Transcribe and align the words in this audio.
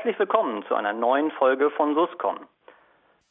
Herzlich 0.00 0.18
willkommen 0.18 0.64
zu 0.66 0.74
einer 0.74 0.94
neuen 0.94 1.30
Folge 1.32 1.68
von 1.72 1.94
Suscom. 1.94 2.48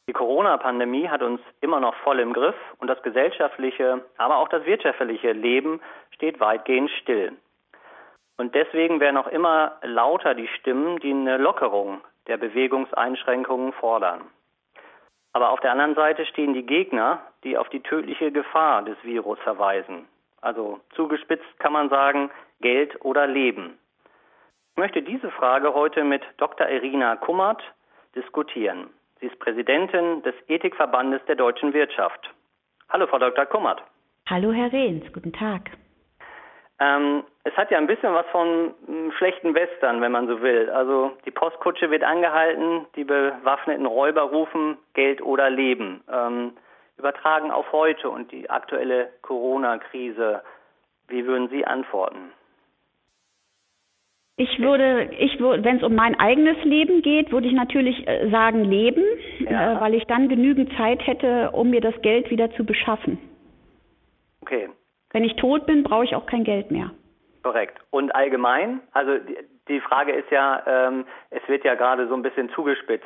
Die 0.08 0.14
Corona-Pandemie 0.14 1.10
hat 1.10 1.24
uns 1.24 1.42
immer 1.62 1.80
noch 1.80 1.96
voll 2.04 2.20
im 2.20 2.32
Griff 2.32 2.54
und 2.78 2.88
das 2.88 3.02
gesellschaftliche, 3.02 4.06
aber 4.18 4.38
auch 4.38 4.50
das 4.50 4.64
wirtschaftliche 4.66 5.32
Leben 5.32 5.82
steht 6.12 6.40
weitgehend 6.40 6.92
still. 7.02 7.32
Und 8.38 8.54
deswegen 8.54 9.00
werden 9.00 9.18
auch 9.18 9.26
immer 9.30 9.80
lauter 9.82 10.36
die 10.36 10.48
Stimmen, 10.60 11.00
die 11.00 11.10
eine 11.10 11.38
Lockerung 11.38 12.02
der 12.28 12.38
Bewegungseinschränkungen 12.38 13.74
fordern. 13.74 14.22
Aber 15.34 15.50
auf 15.50 15.62
der 15.62 15.72
anderen 15.72 15.96
Seite 15.96 16.28
stehen 16.28 16.54
die 16.54 16.68
Gegner, 16.68 17.24
die 17.44 17.58
auf 17.58 17.70
die 17.70 17.82
tödliche 17.82 18.32
Gefahr 18.32 18.84
des 18.84 18.98
Virus 19.02 19.40
verweisen. 19.40 20.08
Also 20.42 20.80
zugespitzt 20.92 21.60
kann 21.60 21.74
man 21.74 21.90
sagen, 21.90 22.30
Geld 22.62 23.04
oder 23.04 23.26
Leben. 23.26 23.80
Ich 24.80 24.82
möchte 24.82 25.02
diese 25.02 25.30
Frage 25.32 25.74
heute 25.74 26.06
mit 26.06 26.22
Dr. 26.38 26.70
Irina 26.70 27.18
Kummert 27.18 27.62
diskutieren. 28.16 28.88
Sie 29.20 29.26
ist 29.26 29.38
Präsidentin 29.40 30.24
des 30.24 30.34
Ethikverbandes 30.48 31.20
der 31.28 31.36
deutschen 31.36 31.74
Wirtschaft. 31.74 32.34
Hallo, 32.88 33.06
Frau 33.06 33.20
Dr. 33.20 33.46
Kummert. 33.46 33.84
Hallo, 34.30 34.54
Herr 34.54 34.72
Rehns. 34.72 35.04
Guten 35.12 35.34
Tag. 35.34 35.72
Ähm, 36.80 37.26
es 37.44 37.54
hat 37.58 37.72
ja 37.72 37.78
ein 37.78 37.88
bisschen 37.88 38.14
was 38.14 38.26
von 38.28 38.74
einem 38.88 39.12
schlechten 39.18 39.54
Western, 39.54 40.00
wenn 40.00 40.14
man 40.14 40.28
so 40.28 40.42
will. 40.42 40.70
Also 40.70 41.12
die 41.26 41.32
Postkutsche 41.32 41.92
wird 41.92 42.06
angehalten, 42.06 42.86
die 42.96 43.04
bewaffneten 43.04 43.86
Räuber 43.86 44.22
rufen 44.22 44.78
Geld 44.94 45.22
oder 45.22 45.50
Leben. 45.50 46.06
Ähm, 46.10 46.54
übertragen 46.98 47.52
auf 47.52 47.70
heute 47.74 48.10
und 48.10 48.32
die 48.32 48.50
aktuelle 48.50 49.10
Corona-Krise. 49.24 50.42
Wie 51.10 51.26
würden 51.26 51.50
Sie 51.50 51.68
antworten? 51.68 52.32
Ich 54.40 54.58
würde, 54.58 55.10
ich 55.20 55.38
würde, 55.42 55.66
wenn 55.66 55.78
es 55.78 55.84
um 55.84 55.96
mein 55.96 56.18
eigenes 56.18 56.56
Leben 56.64 57.02
geht, 57.02 57.30
würde 57.30 57.50
ich 57.50 57.54
natürlich 57.54 58.08
äh, 58.08 58.30
sagen 58.30 58.64
Leben, 58.64 59.04
ja. 59.40 59.74
äh, 59.74 59.82
weil 59.82 59.94
ich 59.96 60.06
dann 60.06 60.30
genügend 60.30 60.72
Zeit 60.78 61.06
hätte, 61.06 61.52
um 61.52 61.72
mir 61.72 61.82
das 61.82 62.02
Geld 62.02 62.32
wieder 62.32 62.50
zu 62.52 62.64
beschaffen. 62.64 63.18
Okay. 64.42 64.70
Wenn 65.12 65.26
ich 65.26 65.36
tot 65.36 65.66
bin, 65.66 65.84
brauche 65.84 66.06
ich 66.06 66.16
auch 66.16 66.26
kein 66.26 66.46
Geld 66.46 66.72
mehr. 66.72 66.92
Korrekt. 67.44 67.82
Und 67.90 68.16
allgemein, 68.16 68.80
also 68.94 69.18
die, 69.18 69.36
die 69.68 69.82
Frage 69.82 70.14
ist 70.14 70.32
ja, 70.32 70.64
ähm, 70.66 71.06
es 71.32 71.46
wird 71.50 71.66
ja 71.66 71.76
gerade 71.76 72.08
so 72.08 72.14
ein 72.14 72.22
bisschen 72.22 72.50
zugespitzt. 72.52 73.06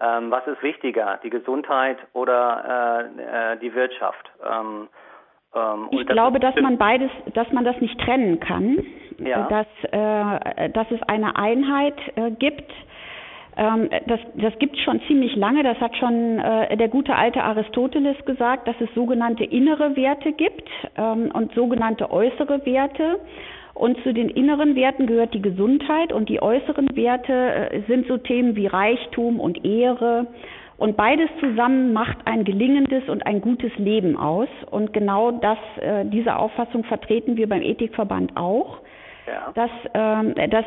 Ähm, 0.00 0.32
was 0.32 0.44
ist 0.48 0.64
wichtiger, 0.64 1.20
die 1.22 1.30
Gesundheit 1.30 1.98
oder 2.12 3.06
äh, 3.16 3.52
äh, 3.52 3.56
die 3.58 3.72
Wirtschaft? 3.72 4.32
Ähm, 4.44 4.88
ähm, 5.54 5.88
ich 5.92 6.08
glaube, 6.08 6.40
dass 6.40 6.56
man 6.56 6.76
beides, 6.76 7.12
dass 7.34 7.52
man 7.52 7.64
das 7.64 7.80
nicht 7.80 8.00
trennen 8.00 8.40
kann, 8.40 8.84
ja. 9.26 9.48
dass, 9.48 9.66
äh, 9.90 10.70
dass 10.70 10.90
es 10.90 11.02
eine 11.08 11.36
Einheit 11.36 11.94
äh, 12.16 12.30
gibt. 12.30 12.70
Ähm, 13.56 13.88
das, 14.06 14.20
das 14.34 14.58
gibt 14.58 14.76
es 14.76 14.82
schon 14.82 15.00
ziemlich 15.06 15.36
lange. 15.36 15.62
Das 15.62 15.78
hat 15.78 15.96
schon 15.96 16.38
äh, 16.38 16.76
der 16.76 16.88
gute 16.88 17.14
alte 17.14 17.42
Aristoteles 17.42 18.16
gesagt, 18.24 18.68
dass 18.68 18.76
es 18.80 18.88
sogenannte 18.94 19.44
innere 19.44 19.96
Werte 19.96 20.32
gibt 20.32 20.68
ähm, 20.96 21.30
und 21.32 21.52
sogenannte 21.54 22.10
äußere 22.10 22.64
Werte. 22.64 23.20
Und 23.74 23.96
zu 24.02 24.12
den 24.12 24.28
inneren 24.28 24.76
Werten 24.76 25.06
gehört 25.06 25.32
die 25.32 25.40
Gesundheit 25.40 26.12
und 26.12 26.28
die 26.28 26.42
äußeren 26.42 26.94
Werte 26.94 27.32
äh, 27.32 27.80
sind 27.88 28.06
so 28.06 28.18
Themen 28.18 28.56
wie 28.56 28.66
Reichtum 28.66 29.40
und 29.40 29.64
Ehre 29.64 30.26
und 30.82 30.96
beides 30.96 31.30
zusammen 31.38 31.92
macht 31.92 32.18
ein 32.24 32.42
gelingendes 32.42 33.08
und 33.08 33.24
ein 33.24 33.40
gutes 33.40 33.70
Leben 33.76 34.16
aus. 34.16 34.48
Und 34.68 34.92
genau 34.92 35.30
das, 35.30 35.58
äh, 35.80 36.04
diese 36.06 36.34
Auffassung 36.34 36.82
vertreten 36.82 37.36
wir 37.36 37.48
beim 37.48 37.62
Ethikverband 37.62 38.36
auch, 38.36 38.80
ja. 39.26 39.52
dass, 39.54 39.70
ähm, 39.94 40.34
dass 40.50 40.64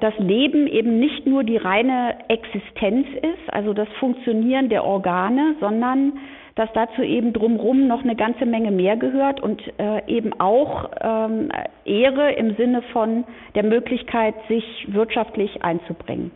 das 0.00 0.14
Leben 0.18 0.66
eben 0.66 0.98
nicht 0.98 1.26
nur 1.26 1.42
die 1.42 1.56
reine 1.56 2.18
Existenz 2.28 3.06
ist, 3.16 3.52
also 3.52 3.72
das 3.74 3.88
Funktionieren 3.98 4.68
der 4.68 4.84
Organe, 4.84 5.56
sondern 5.60 6.18
dass 6.54 6.72
dazu 6.72 7.02
eben 7.02 7.32
drumherum 7.32 7.86
noch 7.86 8.02
eine 8.02 8.16
ganze 8.16 8.46
Menge 8.46 8.70
mehr 8.70 8.96
gehört 8.96 9.40
und 9.42 9.62
äh, 9.78 10.06
eben 10.06 10.40
auch 10.40 10.90
ähm, 11.00 11.50
Ehre 11.84 12.32
im 12.32 12.56
Sinne 12.56 12.82
von 12.92 13.24
der 13.54 13.62
Möglichkeit, 13.62 14.34
sich 14.48 14.86
wirtschaftlich 14.88 15.62
einzubringen. 15.62 16.30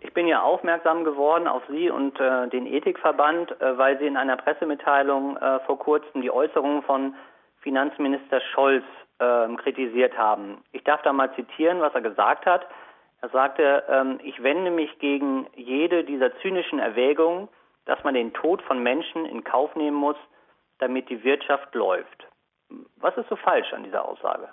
Ich 0.00 0.12
bin 0.12 0.26
ja 0.28 0.42
aufmerksam 0.42 1.02
geworden 1.02 1.48
auf 1.48 1.62
Sie 1.68 1.90
und 1.90 2.20
äh, 2.20 2.48
den 2.48 2.66
Ethikverband, 2.66 3.50
äh, 3.60 3.76
weil 3.78 3.98
Sie 3.98 4.06
in 4.06 4.16
einer 4.16 4.36
Pressemitteilung 4.36 5.36
äh, 5.36 5.60
vor 5.60 5.78
kurzem 5.78 6.22
die 6.22 6.30
Äußerungen 6.30 6.82
von 6.82 7.14
Finanzminister 7.60 8.40
Scholz 8.52 8.84
ähm, 9.20 9.56
kritisiert 9.56 10.16
haben. 10.16 10.62
Ich 10.72 10.84
darf 10.84 11.02
da 11.02 11.12
mal 11.12 11.32
zitieren, 11.34 11.80
was 11.80 11.94
er 11.94 12.00
gesagt 12.00 12.46
hat. 12.46 12.66
Er 13.20 13.28
sagte, 13.30 13.84
ähm, 13.88 14.20
ich 14.22 14.42
wende 14.42 14.70
mich 14.70 14.98
gegen 14.98 15.46
jede 15.54 16.04
dieser 16.04 16.36
zynischen 16.38 16.78
Erwägungen, 16.78 17.48
dass 17.86 18.02
man 18.04 18.14
den 18.14 18.32
Tod 18.32 18.62
von 18.62 18.82
Menschen 18.82 19.26
in 19.26 19.44
Kauf 19.44 19.74
nehmen 19.76 19.96
muss, 19.96 20.16
damit 20.78 21.08
die 21.08 21.22
Wirtschaft 21.22 21.74
läuft. 21.74 22.26
Was 22.96 23.16
ist 23.16 23.28
so 23.28 23.36
falsch 23.36 23.72
an 23.72 23.84
dieser 23.84 24.06
Aussage? 24.06 24.48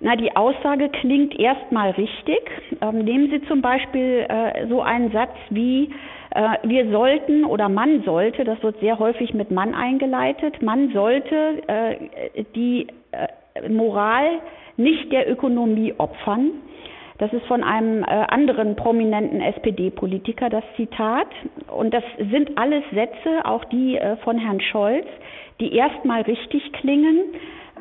Na, 0.00 0.14
die 0.14 0.34
Aussage 0.36 0.88
klingt 0.90 1.38
erstmal 1.38 1.90
richtig. 1.90 2.40
Ähm, 2.80 3.00
nehmen 3.00 3.30
Sie 3.30 3.42
zum 3.48 3.60
Beispiel 3.60 4.26
äh, 4.28 4.68
so 4.68 4.80
einen 4.80 5.10
Satz 5.10 5.34
wie, 5.50 5.92
äh, 6.30 6.56
wir 6.62 6.88
sollten 6.90 7.44
oder 7.44 7.68
man 7.68 8.02
sollte, 8.04 8.44
das 8.44 8.62
wird 8.62 8.78
sehr 8.78 8.98
häufig 8.98 9.34
mit 9.34 9.50
Mann 9.50 9.74
eingeleitet, 9.74 10.62
man 10.62 10.92
sollte 10.92 11.62
äh, 11.66 12.44
die 12.54 12.86
äh, 13.10 13.26
Moral 13.68 14.40
nicht 14.76 15.10
der 15.12 15.30
Ökonomie 15.30 15.94
opfern. 15.98 16.50
Das 17.18 17.32
ist 17.32 17.44
von 17.46 17.64
einem 17.64 18.04
äh, 18.04 18.06
anderen 18.06 18.76
prominenten 18.76 19.40
SPD-Politiker 19.40 20.50
das 20.50 20.62
Zitat. 20.76 21.26
Und 21.66 21.92
das 21.92 22.04
sind 22.30 22.56
alles 22.56 22.84
Sätze, 22.92 23.44
auch 23.44 23.64
die 23.64 23.96
äh, 23.96 24.16
von 24.18 24.38
Herrn 24.38 24.60
Scholz, 24.60 25.06
die 25.60 25.74
erstmal 25.74 26.22
richtig 26.22 26.72
klingen 26.72 27.18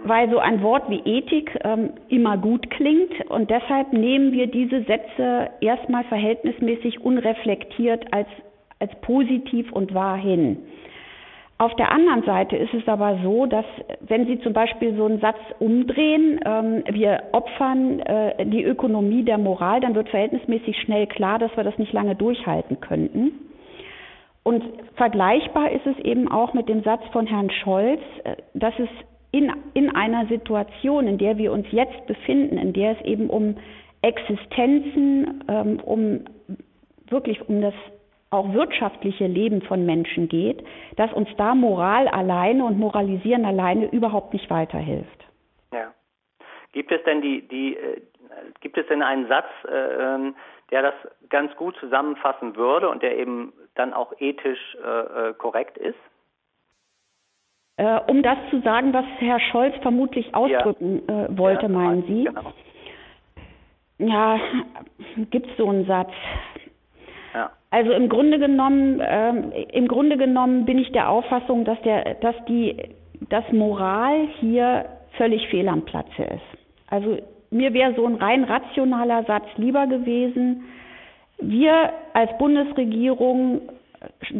weil 0.03 0.29
so 0.29 0.39
ein 0.39 0.61
Wort 0.61 0.89
wie 0.89 0.99
Ethik 0.99 1.57
ähm, 1.63 1.91
immer 2.09 2.37
gut 2.37 2.69
klingt 2.69 3.29
und 3.29 3.49
deshalb 3.49 3.93
nehmen 3.93 4.31
wir 4.31 4.47
diese 4.47 4.83
Sätze 4.83 5.49
erstmal 5.61 6.03
verhältnismäßig 6.05 7.01
unreflektiert 7.01 8.05
als, 8.11 8.27
als 8.79 8.91
positiv 9.01 9.71
und 9.71 9.93
wahr 9.93 10.17
hin. 10.17 10.57
Auf 11.59 11.75
der 11.75 11.91
anderen 11.91 12.23
Seite 12.23 12.55
ist 12.55 12.73
es 12.75 12.87
aber 12.87 13.17
so, 13.23 13.47
dass 13.47 13.65
wenn 14.01 14.27
Sie 14.27 14.39
zum 14.41 14.53
Beispiel 14.53 14.95
so 14.95 15.05
einen 15.05 15.19
Satz 15.19 15.39
umdrehen, 15.57 16.39
ähm, 16.45 16.83
wir 16.89 17.23
opfern 17.31 17.99
äh, 17.99 18.45
die 18.45 18.63
Ökonomie 18.63 19.23
der 19.23 19.39
Moral, 19.39 19.79
dann 19.79 19.95
wird 19.95 20.09
verhältnismäßig 20.09 20.79
schnell 20.81 21.07
klar, 21.07 21.39
dass 21.39 21.55
wir 21.57 21.63
das 21.63 21.77
nicht 21.79 21.93
lange 21.93 22.15
durchhalten 22.15 22.79
könnten. 22.79 23.31
Und 24.43 24.63
vergleichbar 24.95 25.71
ist 25.71 25.85
es 25.87 25.97
eben 26.05 26.31
auch 26.31 26.53
mit 26.53 26.69
dem 26.69 26.83
Satz 26.83 27.01
von 27.11 27.25
Herrn 27.25 27.49
Scholz, 27.49 28.01
äh, 28.23 28.35
dass 28.53 28.77
es 28.77 28.89
in, 29.31 29.51
in 29.73 29.89
einer 29.95 30.27
Situation, 30.27 31.07
in 31.07 31.17
der 31.17 31.37
wir 31.37 31.51
uns 31.51 31.65
jetzt 31.71 32.05
befinden, 32.05 32.59
in 32.59 32.73
der 32.73 32.91
es 32.91 33.05
eben 33.05 33.29
um 33.31 33.55
Existenzen, 34.03 35.43
ähm, 35.47 35.79
um 35.83 36.19
wirklich 37.09 37.49
um 37.49 37.61
das 37.61 37.73
auch 38.29 38.53
wirtschaftliche 38.53 39.27
Leben 39.27 39.61
von 39.61 39.85
Menschen 39.85 40.27
geht, 40.27 40.63
dass 40.97 41.11
uns 41.13 41.29
da 41.37 41.55
Moral 41.55 42.07
alleine 42.07 42.65
und 42.65 42.77
Moralisieren 42.77 43.45
alleine 43.45 43.89
überhaupt 43.91 44.33
nicht 44.33 44.49
weiterhilft. 44.49 45.25
Ja. 45.73 45.93
Gibt 46.73 46.91
es 46.91 47.03
denn 47.03 47.21
die, 47.21 47.47
die 47.47 47.77
äh, 47.77 48.01
gibt 48.61 48.77
es 48.77 48.85
denn 48.87 49.01
einen 49.01 49.27
Satz, 49.27 49.47
äh, 49.67 49.75
ähm, 49.75 50.35
der 50.71 50.81
das 50.81 50.93
ganz 51.29 51.55
gut 51.55 51.75
zusammenfassen 51.77 52.55
würde 52.55 52.89
und 52.89 53.01
der 53.01 53.17
eben 53.17 53.53
dann 53.75 53.93
auch 53.93 54.13
ethisch 54.19 54.77
äh, 54.83 55.29
äh 55.29 55.33
korrekt 55.33 55.77
ist? 55.77 55.97
Äh, 57.77 57.99
um 58.07 58.23
das 58.23 58.37
zu 58.49 58.59
sagen, 58.61 58.91
was 58.93 59.05
Herr 59.19 59.39
Scholz 59.39 59.75
vermutlich 59.81 60.33
ausdrücken 60.33 61.03
ja. 61.07 61.25
äh, 61.25 61.37
wollte, 61.37 61.63
ja, 61.63 61.69
meinen 61.69 62.03
Sie? 62.03 62.23
Genau. 62.25 62.53
Ja, 63.99 64.39
gibt 65.31 65.47
es 65.47 65.57
so 65.57 65.69
einen 65.69 65.85
Satz? 65.85 66.11
Also 67.69 67.91
im 67.91 68.07
Grunde 68.07 68.39
genommen, 68.39 69.01
ähm, 69.05 69.51
im 69.73 69.87
Grunde 69.87 70.17
genommen 70.17 70.65
bin 70.65 70.79
ich 70.79 70.91
der 70.93 71.09
Auffassung, 71.09 71.65
dass 71.65 71.81
der, 71.81 72.15
dass 72.15 72.35
die, 72.47 72.77
dass 73.29 73.43
Moral 73.51 74.27
hier 74.39 74.85
völlig 75.17 75.47
fehl 75.49 75.67
am 75.67 75.83
Platze 75.83 76.23
ist. 76.23 76.63
Also 76.89 77.17
mir 77.49 77.73
wäre 77.73 77.93
so 77.95 78.05
ein 78.05 78.15
rein 78.15 78.43
rationaler 78.43 79.23
Satz 79.23 79.45
lieber 79.57 79.87
gewesen. 79.87 80.63
Wir 81.39 81.91
als 82.13 82.35
Bundesregierung 82.37 83.61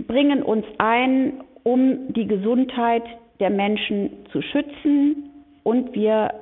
bringen 0.08 0.42
uns 0.42 0.66
ein, 0.78 1.44
um 1.64 2.14
die 2.14 2.28
Gesundheit 2.28 3.04
der 3.40 3.50
Menschen 3.50 4.26
zu 4.32 4.42
schützen 4.42 5.32
und 5.64 5.94
wir 5.94 6.34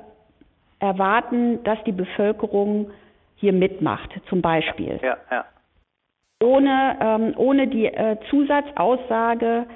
erwarten, 0.78 1.62
dass 1.64 1.82
die 1.84 1.92
Bevölkerung 1.92 2.90
hier 3.36 3.52
mitmacht, 3.52 4.10
zum 4.28 4.40
Beispiel. 4.40 4.98
Ja, 5.02 5.16
ja. 5.30 5.44
Ohne, 6.42 6.98
ähm, 7.00 7.34
ohne 7.36 7.68
die 7.68 7.86
äh, 7.86 8.16
Zusatzaussage, 8.30 9.66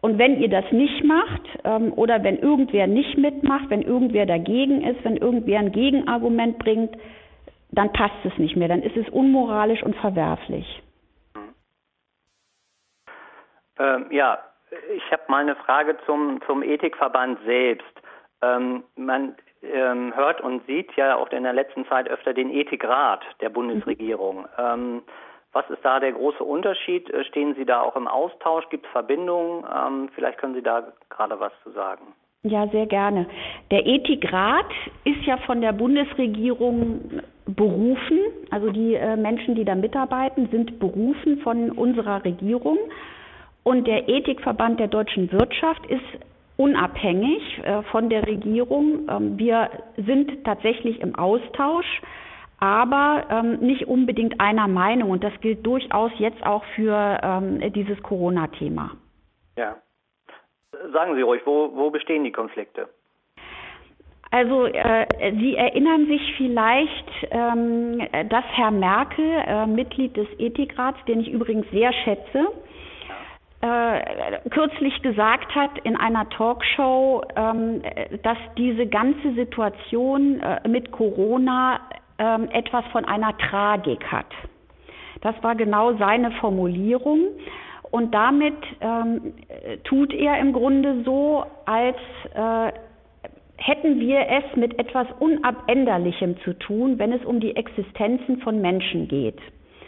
und 0.00 0.18
wenn 0.18 0.40
ihr 0.40 0.48
das 0.48 0.70
nicht 0.70 1.02
macht 1.04 1.42
ähm, 1.64 1.92
oder 1.94 2.22
wenn 2.22 2.38
irgendwer 2.38 2.86
nicht 2.86 3.18
mitmacht, 3.18 3.68
wenn 3.68 3.82
irgendwer 3.82 4.26
dagegen 4.26 4.82
ist, 4.82 5.04
wenn 5.04 5.16
irgendwer 5.16 5.58
ein 5.58 5.72
Gegenargument 5.72 6.58
bringt, 6.58 6.96
dann 7.72 7.92
passt 7.92 8.24
es 8.24 8.36
nicht 8.38 8.56
mehr, 8.56 8.68
dann 8.68 8.82
ist 8.82 8.96
es 8.96 9.08
unmoralisch 9.08 9.82
und 9.82 9.96
verwerflich. 9.96 10.82
Ähm, 13.78 14.06
ja, 14.10 14.38
ich 14.94 15.12
habe 15.12 15.22
mal 15.28 15.42
eine 15.42 15.56
Frage 15.56 15.96
zum, 16.06 16.40
zum 16.46 16.62
Ethikverband 16.62 17.40
selbst. 17.44 17.86
Ähm, 18.40 18.84
man 18.94 19.34
ähm, 19.62 20.14
hört 20.14 20.40
und 20.40 20.64
sieht 20.66 20.92
ja 20.96 21.16
auch 21.16 21.30
in 21.30 21.42
der 21.42 21.52
letzten 21.52 21.86
Zeit 21.86 22.08
öfter 22.08 22.32
den 22.32 22.50
Ethikrat 22.50 23.24
der 23.40 23.48
Bundesregierung. 23.48 24.46
Mhm. 24.58 25.02
Was 25.52 25.68
ist 25.70 25.84
da 25.84 25.98
der 26.00 26.12
große 26.12 26.44
Unterschied? 26.44 27.08
Äh, 27.10 27.24
stehen 27.24 27.54
Sie 27.54 27.64
da 27.64 27.80
auch 27.80 27.96
im 27.96 28.08
Austausch? 28.08 28.68
Gibt 28.70 28.86
es 28.86 28.92
Verbindungen? 28.92 29.64
Ähm, 29.64 30.08
vielleicht 30.14 30.38
können 30.38 30.54
Sie 30.54 30.62
da 30.62 30.92
gerade 31.10 31.40
was 31.40 31.52
zu 31.62 31.70
sagen. 31.70 32.14
Ja, 32.44 32.68
sehr 32.68 32.86
gerne. 32.86 33.26
Der 33.72 33.84
Ethikrat 33.84 34.70
ist 35.04 35.22
ja 35.24 35.38
von 35.38 35.60
der 35.60 35.72
Bundesregierung 35.72 37.20
berufen, 37.46 38.20
also 38.50 38.70
die 38.70 38.94
äh, 38.94 39.16
Menschen, 39.16 39.56
die 39.56 39.64
da 39.64 39.74
mitarbeiten, 39.74 40.48
sind 40.50 40.78
berufen 40.78 41.38
von 41.38 41.72
unserer 41.72 42.24
Regierung. 42.24 42.78
Und 43.64 43.86
der 43.86 44.08
Ethikverband 44.08 44.78
der 44.78 44.86
deutschen 44.86 45.32
Wirtschaft 45.32 45.84
ist 45.86 46.04
unabhängig 46.56 47.42
äh, 47.64 47.82
von 47.90 48.08
der 48.08 48.26
Regierung. 48.26 49.08
Ähm, 49.08 49.38
wir 49.38 49.70
sind 49.96 50.44
tatsächlich 50.44 51.00
im 51.00 51.16
Austausch, 51.16 52.02
aber 52.60 53.24
ähm, 53.30 53.60
nicht 53.60 53.86
unbedingt 53.86 54.40
einer 54.40 54.68
Meinung. 54.68 55.10
Und 55.10 55.24
das 55.24 55.32
gilt 55.40 55.64
durchaus 55.64 56.12
jetzt 56.18 56.44
auch 56.44 56.64
für 56.74 57.18
ähm, 57.22 57.72
dieses 57.72 58.02
Corona-Thema. 58.02 58.92
Ja. 59.56 59.76
Sagen 60.92 61.14
Sie 61.16 61.22
ruhig, 61.22 61.42
wo, 61.44 61.70
wo 61.74 61.90
bestehen 61.90 62.24
die 62.24 62.32
Konflikte? 62.32 62.88
Also 64.30 64.66
äh, 64.66 65.06
Sie 65.40 65.56
erinnern 65.56 66.06
sich 66.06 66.34
vielleicht, 66.36 67.10
ähm, 67.30 68.02
dass 68.28 68.44
Herr 68.52 68.70
Merkel, 68.70 69.24
äh, 69.24 69.66
Mitglied 69.66 70.16
des 70.16 70.28
Ethikrats, 70.38 70.98
den 71.06 71.20
ich 71.20 71.30
übrigens 71.30 71.66
sehr 71.70 71.92
schätze, 71.92 72.48
äh, 73.60 74.38
kürzlich 74.50 75.00
gesagt 75.02 75.54
hat 75.54 75.78
in 75.82 75.96
einer 75.96 76.28
Talkshow, 76.28 77.22
ähm, 77.34 77.82
dass 78.22 78.38
diese 78.56 78.86
ganze 78.86 79.32
Situation 79.32 80.40
äh, 80.40 80.68
mit 80.68 80.92
Corona 80.92 81.80
ähm, 82.18 82.48
etwas 82.52 82.84
von 82.92 83.04
einer 83.04 83.36
Tragik 83.38 84.04
hat. 84.10 84.26
Das 85.20 85.34
war 85.42 85.54
genau 85.54 85.94
seine 85.94 86.30
Formulierung. 86.32 87.20
Und 87.90 88.14
damit 88.14 88.56
ähm, 88.80 89.34
tut 89.84 90.12
er 90.12 90.38
im 90.38 90.52
Grunde 90.52 91.02
so, 91.04 91.44
als 91.64 91.96
äh, 92.34 92.72
hätten 93.56 93.98
wir 93.98 94.20
es 94.20 94.56
mit 94.56 94.78
etwas 94.78 95.06
Unabänderlichem 95.18 96.38
zu 96.42 96.52
tun, 96.52 96.98
wenn 96.98 97.12
es 97.12 97.24
um 97.24 97.40
die 97.40 97.56
Existenzen 97.56 98.40
von 98.40 98.60
Menschen 98.60 99.08
geht. 99.08 99.38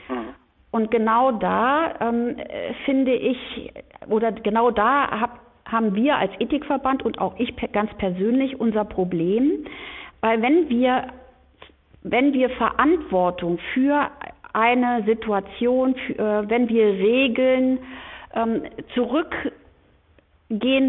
Mhm. 0.09 0.35
Und 0.73 0.91
genau 0.91 1.33
da 1.33 1.94
ähm, 2.00 2.37
finde 2.85 3.12
ich, 3.15 3.73
oder 4.09 4.33
genau 4.33 4.71
da 4.71 5.21
hab, 5.21 5.41
haben 5.67 5.94
wir 5.94 6.17
als 6.17 6.33
Ethikverband 6.38 7.05
und 7.05 7.21
auch 7.21 7.38
ich 7.38 7.55
ganz 7.73 7.93
persönlich 7.94 8.59
unser 8.59 8.85
Problem, 8.85 9.65
weil 10.21 10.43
wenn 10.43 10.69
wir, 10.69 11.09
wenn 12.02 12.32
wir 12.32 12.50
Verantwortung 12.50 13.58
für 13.75 14.11
eine 14.52 15.05
Situation, 15.05 15.94
für, 15.94 16.19
äh, 16.19 16.49
wenn 16.49 16.69
wir 16.69 16.87
Regeln 16.87 17.79
ähm, 18.35 18.62
zurückgehen 18.94 19.52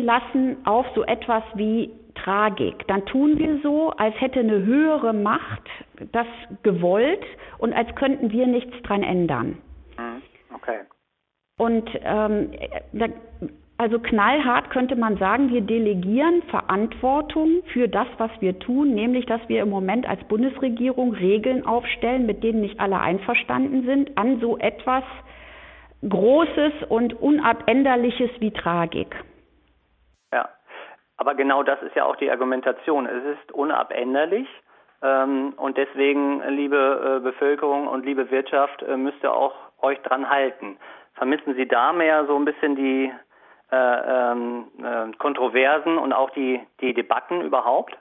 lassen 0.04 0.58
auf 0.66 0.86
so 0.96 1.04
etwas 1.04 1.44
wie 1.56 1.92
Tragik, 2.16 2.88
dann 2.88 3.06
tun 3.06 3.38
wir 3.38 3.60
so, 3.64 3.92
als 3.92 4.20
hätte 4.20 4.40
eine 4.40 4.66
höhere 4.66 5.14
Macht 5.14 5.64
das 6.12 6.28
gewollt 6.64 7.24
und 7.58 7.74
als 7.74 7.94
könnten 7.96 8.32
wir 8.32 8.48
nichts 8.48 8.74
dran 8.84 9.04
ändern. 9.04 9.58
Okay. 10.54 10.80
Und 11.58 11.90
ähm, 12.04 12.52
da, 12.92 13.08
also 13.82 13.98
knallhart 13.98 14.70
könnte 14.70 14.96
man 14.96 15.18
sagen, 15.18 15.50
wir 15.50 15.62
delegieren 15.62 16.44
Verantwortung 16.52 17.64
für 17.74 17.88
das, 17.88 18.06
was 18.20 18.30
wir 18.40 18.60
tun, 18.60 18.94
nämlich 18.94 19.26
dass 19.26 19.42
wir 19.48 19.64
im 19.64 19.72
Moment 19.72 20.08
als 20.08 20.24
Bundesregierung 20.26 21.16
Regeln 21.16 21.66
aufstellen, 21.66 22.28
mit 22.28 22.44
denen 22.44 22.62
nicht 22.62 22.80
alle 22.80 23.00
einverstanden 23.00 23.84
sind, 23.88 24.20
an 24.20 24.40
so 24.40 24.60
etwas 24.60 25.04
Großes 26.08 26.74
und 26.90 27.20
Unabänderliches 27.20 28.30
wie 28.38 28.52
Tragik. 28.52 29.16
Ja, 30.32 30.48
aber 31.18 31.34
genau 31.34 31.64
das 31.64 31.82
ist 31.82 31.96
ja 31.96 32.06
auch 32.06 32.18
die 32.18 32.30
Argumentation. 32.30 33.08
Es 33.08 33.24
ist 33.36 33.52
unabänderlich. 33.52 34.48
Ähm, 35.02 35.54
und 35.58 35.78
deswegen, 35.78 36.44
liebe 36.50 37.18
äh, 37.18 37.24
Bevölkerung 37.24 37.88
und 37.88 38.06
liebe 38.06 38.30
Wirtschaft, 38.30 38.84
äh, 38.84 38.96
müsste 38.96 39.34
auch 39.34 39.56
euch 39.82 40.00
dran 40.02 40.30
halten. 40.30 40.78
Vermissen 41.16 41.56
Sie 41.56 41.68
da 41.68 41.94
mehr 41.94 42.28
so 42.28 42.36
ein 42.36 42.46
bisschen 42.46 42.76
die 42.76 43.12
Kontroversen 45.18 45.98
und 45.98 46.14
auch 46.14 46.30
die, 46.32 46.60
die 46.82 46.94
Debatten 46.94 47.42
überhaupt? 47.42 47.98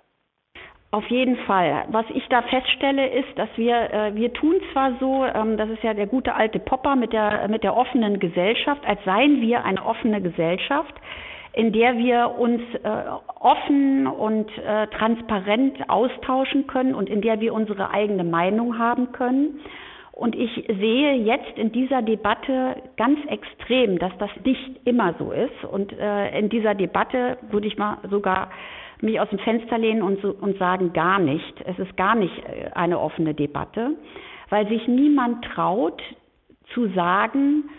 Auf 0.93 1.07
jeden 1.07 1.37
Fall. 1.47 1.85
Was 1.89 2.05
ich 2.13 2.27
da 2.29 2.43
feststelle, 2.43 3.09
ist, 3.11 3.39
dass 3.39 3.49
wir, 3.55 3.93
äh, 3.93 4.15
wir 4.17 4.33
tun 4.33 4.57
zwar 4.73 4.95
so, 4.99 5.25
ähm, 5.25 5.57
das 5.57 5.71
ist 5.71 5.85
ja 5.85 5.95
der 5.95 6.09
gute 6.09 6.35
alte 6.35 6.59
Popper 6.59 6.97
mit 6.97 7.13
der, 7.13 7.47
mit 7.47 7.63
der 7.63 7.77
offenen 7.77 8.19
Gesellschaft, 8.19 8.85
als 8.85 8.99
seien 9.05 9.41
wir 9.41 9.65
eine 9.65 9.85
offene 9.85 10.21
Gesellschaft, 10.21 10.93
in 11.53 11.73
der 11.73 11.97
wir 11.97 12.35
uns 12.37 12.61
äh, 12.83 12.89
offen 13.39 14.09
und 14.09 14.51
äh, 14.59 14.89
transparent 14.89 15.89
austauschen 15.89 16.67
können 16.67 16.97
und 16.97 17.09
in 17.09 17.21
der 17.21 17.41
wir 17.41 17.55
unsere 17.55 17.91
eigene 17.91 18.25
Meinung 18.25 18.77
haben 18.77 19.13
können. 19.13 19.61
Und 20.21 20.37
ich 20.37 20.53
sehe 20.69 21.15
jetzt 21.15 21.57
in 21.57 21.73
dieser 21.73 22.03
Debatte 22.03 22.77
ganz 22.99 23.19
extrem, 23.29 23.99
dass 23.99 24.13
das 24.19 24.29
nicht 24.45 24.79
immer 24.85 25.15
so 25.19 25.33
ist. 25.33 25.65
Und 25.65 25.99
äh, 25.99 26.39
in 26.39 26.51
dieser 26.51 26.75
Debatte 26.75 27.39
würde 27.51 27.67
ich 27.67 27.79
mal 27.79 27.97
sogar 28.11 28.51
mich 29.01 29.19
aus 29.19 29.31
dem 29.31 29.39
Fenster 29.39 29.79
lehnen 29.79 30.03
und, 30.03 30.23
und 30.23 30.59
sagen, 30.59 30.93
gar 30.93 31.21
nicht. 31.21 31.63
Es 31.65 31.79
ist 31.79 31.97
gar 31.97 32.17
nicht 32.17 32.35
äh, 32.41 32.69
eine 32.75 33.01
offene 33.01 33.33
Debatte, 33.33 33.93
weil 34.51 34.69
sich 34.69 34.87
niemand 34.87 35.43
traut 35.43 36.03
zu 36.75 36.89
sagen, 36.89 37.71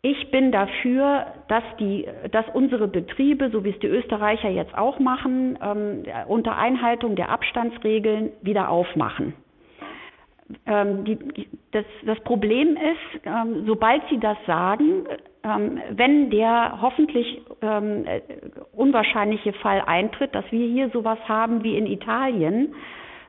ich 0.00 0.30
bin 0.30 0.52
dafür, 0.52 1.26
dass, 1.48 1.64
die, 1.78 2.06
dass 2.32 2.46
unsere 2.54 2.88
Betriebe, 2.88 3.50
so 3.50 3.64
wie 3.64 3.70
es 3.70 3.78
die 3.80 3.86
Österreicher 3.86 4.48
jetzt 4.48 4.74
auch 4.78 4.98
machen, 4.98 5.58
ähm, 5.62 6.04
unter 6.26 6.56
Einhaltung 6.56 7.16
der 7.16 7.28
Abstandsregeln 7.28 8.30
wieder 8.40 8.70
aufmachen 8.70 9.34
ähm, 10.66 11.04
die, 11.04 11.18
das, 11.72 11.84
das 12.04 12.18
Problem 12.20 12.76
ist, 12.76 13.24
ähm, 13.24 13.64
sobald 13.66 14.02
Sie 14.10 14.18
das 14.18 14.36
sagen, 14.46 15.04
ähm, 15.42 15.80
wenn 15.90 16.30
der 16.30 16.78
hoffentlich 16.80 17.42
ähm, 17.62 18.04
äh, 18.06 18.20
unwahrscheinliche 18.72 19.52
Fall 19.54 19.82
eintritt, 19.86 20.34
dass 20.34 20.44
wir 20.50 20.66
hier 20.66 20.90
sowas 20.90 21.18
haben 21.26 21.62
wie 21.62 21.76
in 21.76 21.86
Italien, 21.86 22.74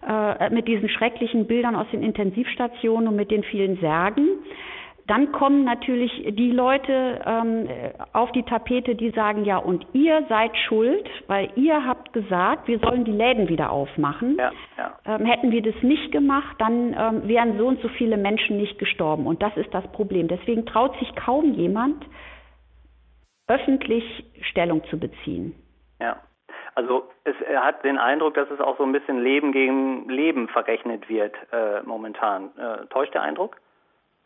äh, 0.08 0.50
mit 0.50 0.68
diesen 0.68 0.90
schrecklichen 0.90 1.46
Bildern 1.46 1.76
aus 1.76 1.88
den 1.92 2.02
Intensivstationen 2.04 3.08
und 3.08 3.16
mit 3.16 3.32
den 3.32 3.44
vielen 3.44 3.78
Särgen, 3.80 4.28
dann 5.08 5.32
kommen 5.32 5.64
natürlich 5.64 6.12
die 6.36 6.52
Leute 6.52 7.22
ähm, 7.26 7.68
auf 8.14 8.32
die 8.32 8.44
Tapete, 8.44 8.96
die 8.96 9.12
sagen, 9.12 9.46
ja, 9.46 9.58
und 9.58 9.86
ihr 9.94 10.26
seid 10.30 10.56
schuld, 10.58 11.10
weil 11.28 11.50
ihr 11.56 11.86
habt 11.86 12.14
gesagt, 12.14 12.68
wir 12.68 12.80
sollen 12.80 13.04
die 13.06 13.12
Läden 13.12 13.50
wieder 13.50 13.72
aufmachen. 13.72 14.38
Ja, 14.38 14.52
ja. 14.78 15.00
Ähm, 15.06 15.26
hätten 15.26 15.52
wir 15.52 15.62
das 15.62 15.76
nicht 15.82 16.12
gemacht, 16.12 16.56
dann 16.60 16.96
ähm, 16.98 17.28
wären 17.28 17.58
so 17.58 17.68
und 17.68 17.82
so 17.82 17.88
viele 17.90 18.18
Menschen 18.18 18.58
nicht 18.58 18.80
gestorben. 18.80 19.28
Und 19.28 19.42
das 19.42 19.56
ist 19.58 19.74
das 19.74 19.86
Problem. 19.92 20.28
Deswegen 20.28 20.66
traut 20.66 20.98
sich 21.00 21.16
kaum 21.16 21.54
jemand, 21.54 22.06
öffentlich 23.48 24.04
Stellung 24.42 24.84
zu 24.86 24.98
beziehen. 24.98 25.56
Ja. 26.00 26.18
Also 26.74 27.10
es, 27.26 27.36
er 27.42 27.66
hat 27.66 27.84
den 27.84 27.98
Eindruck, 27.98 28.36
dass 28.36 28.50
es 28.50 28.62
auch 28.62 28.78
so 28.78 28.84
ein 28.84 28.94
bisschen 28.94 29.22
Leben 29.22 29.52
gegen 29.52 30.08
Leben 30.08 30.48
verrechnet 30.48 31.10
wird 31.10 31.36
äh, 31.52 31.82
momentan. 31.84 32.52
Äh, 32.58 32.86
täuscht 32.88 33.14
der 33.14 33.24
Eindruck? 33.24 33.58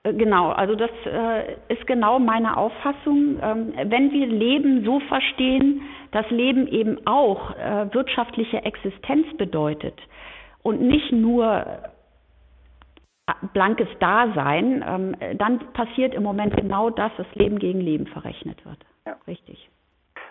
Äh, 0.06 0.14
genau, 0.14 0.52
also 0.52 0.76
das 0.76 0.92
äh, 1.06 1.56
ist 1.68 1.86
genau 1.88 2.20
meine 2.20 2.56
Auffassung. 2.56 3.40
Ähm, 3.42 3.74
wenn 3.86 4.12
wir 4.12 4.28
Leben 4.28 4.86
so 4.86 5.00
verstehen, 5.02 5.82
dass 6.12 6.30
Leben 6.30 6.68
eben 6.68 7.06
auch 7.06 7.52
äh, 7.58 7.94
wirtschaftliche 7.94 8.64
Existenz 8.64 9.36
bedeutet 9.38 10.00
und 10.64 10.82
nicht 10.82 11.12
nur 11.12 11.66
äh, 13.28 13.34
blankes 13.54 13.88
Dasein, 14.00 14.84
ähm, 14.88 15.38
dann 15.38 15.60
passiert 15.74 16.14
im 16.14 16.24
Moment 16.24 16.56
genau 16.56 16.90
das, 16.90 17.12
dass 17.18 17.28
Leben 17.34 17.60
gegen 17.60 17.82
Leben 17.82 18.08
verrechnet 18.08 18.64
wird. 18.66 18.78
Ja. 19.06 19.18
Richtig. 19.28 19.70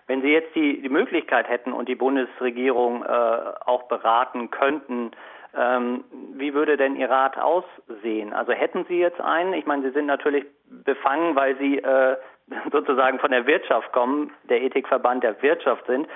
Wenn 0.07 0.21
Sie 0.21 0.28
jetzt 0.28 0.54
die, 0.54 0.83
die 0.83 0.88
Möglichkeit 0.88 1.49
hätten 1.49 1.73
und 1.73 1.88
die 1.88 1.95
Bundesregierung 1.95 3.02
äh, 3.02 3.07
auch 3.07 3.85
beraten 3.85 4.50
könnten, 4.50 5.12
ähm, 5.56 6.04
wie 6.34 6.54
würde 6.54 6.76
denn 6.76 6.96
Ihr 6.96 7.11
Rat 7.11 7.38
aussehen? 7.38 8.32
Also 8.32 8.52
hätten 8.52 8.84
Sie 8.87 8.99
jetzt 8.99 9.20
einen? 9.20 9.52
Ich 9.54 9.66
meine, 9.66 9.82
Sie 9.82 9.90
sind 9.90 10.06
natürlich 10.06 10.44
befangen, 10.66 11.37
weil 11.37 11.56
Sie 11.58 11.78
äh, 11.78 12.16
sozusagen 12.73 13.18
von 13.18 13.30
der 13.30 13.46
Wirtschaft 13.46 13.92
kommen, 13.92 14.32
der 14.44 14.62
Ethikverband 14.62 15.23
der 15.23 15.40
Wirtschaft 15.42 15.87
sind. 15.87 16.08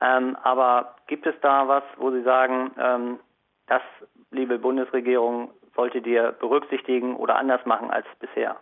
Ähm, 0.00 0.36
aber 0.42 0.96
gibt 1.06 1.26
es 1.26 1.34
da 1.40 1.68
was, 1.68 1.84
wo 1.96 2.10
Sie 2.10 2.22
sagen, 2.22 2.72
ähm, 2.78 3.18
das, 3.66 3.82
liebe 4.30 4.58
Bundesregierung, 4.58 5.52
solltet 5.74 6.06
ihr 6.06 6.32
berücksichtigen 6.32 7.16
oder 7.16 7.36
anders 7.36 7.64
machen 7.64 7.90
als 7.90 8.06
bisher? 8.18 8.56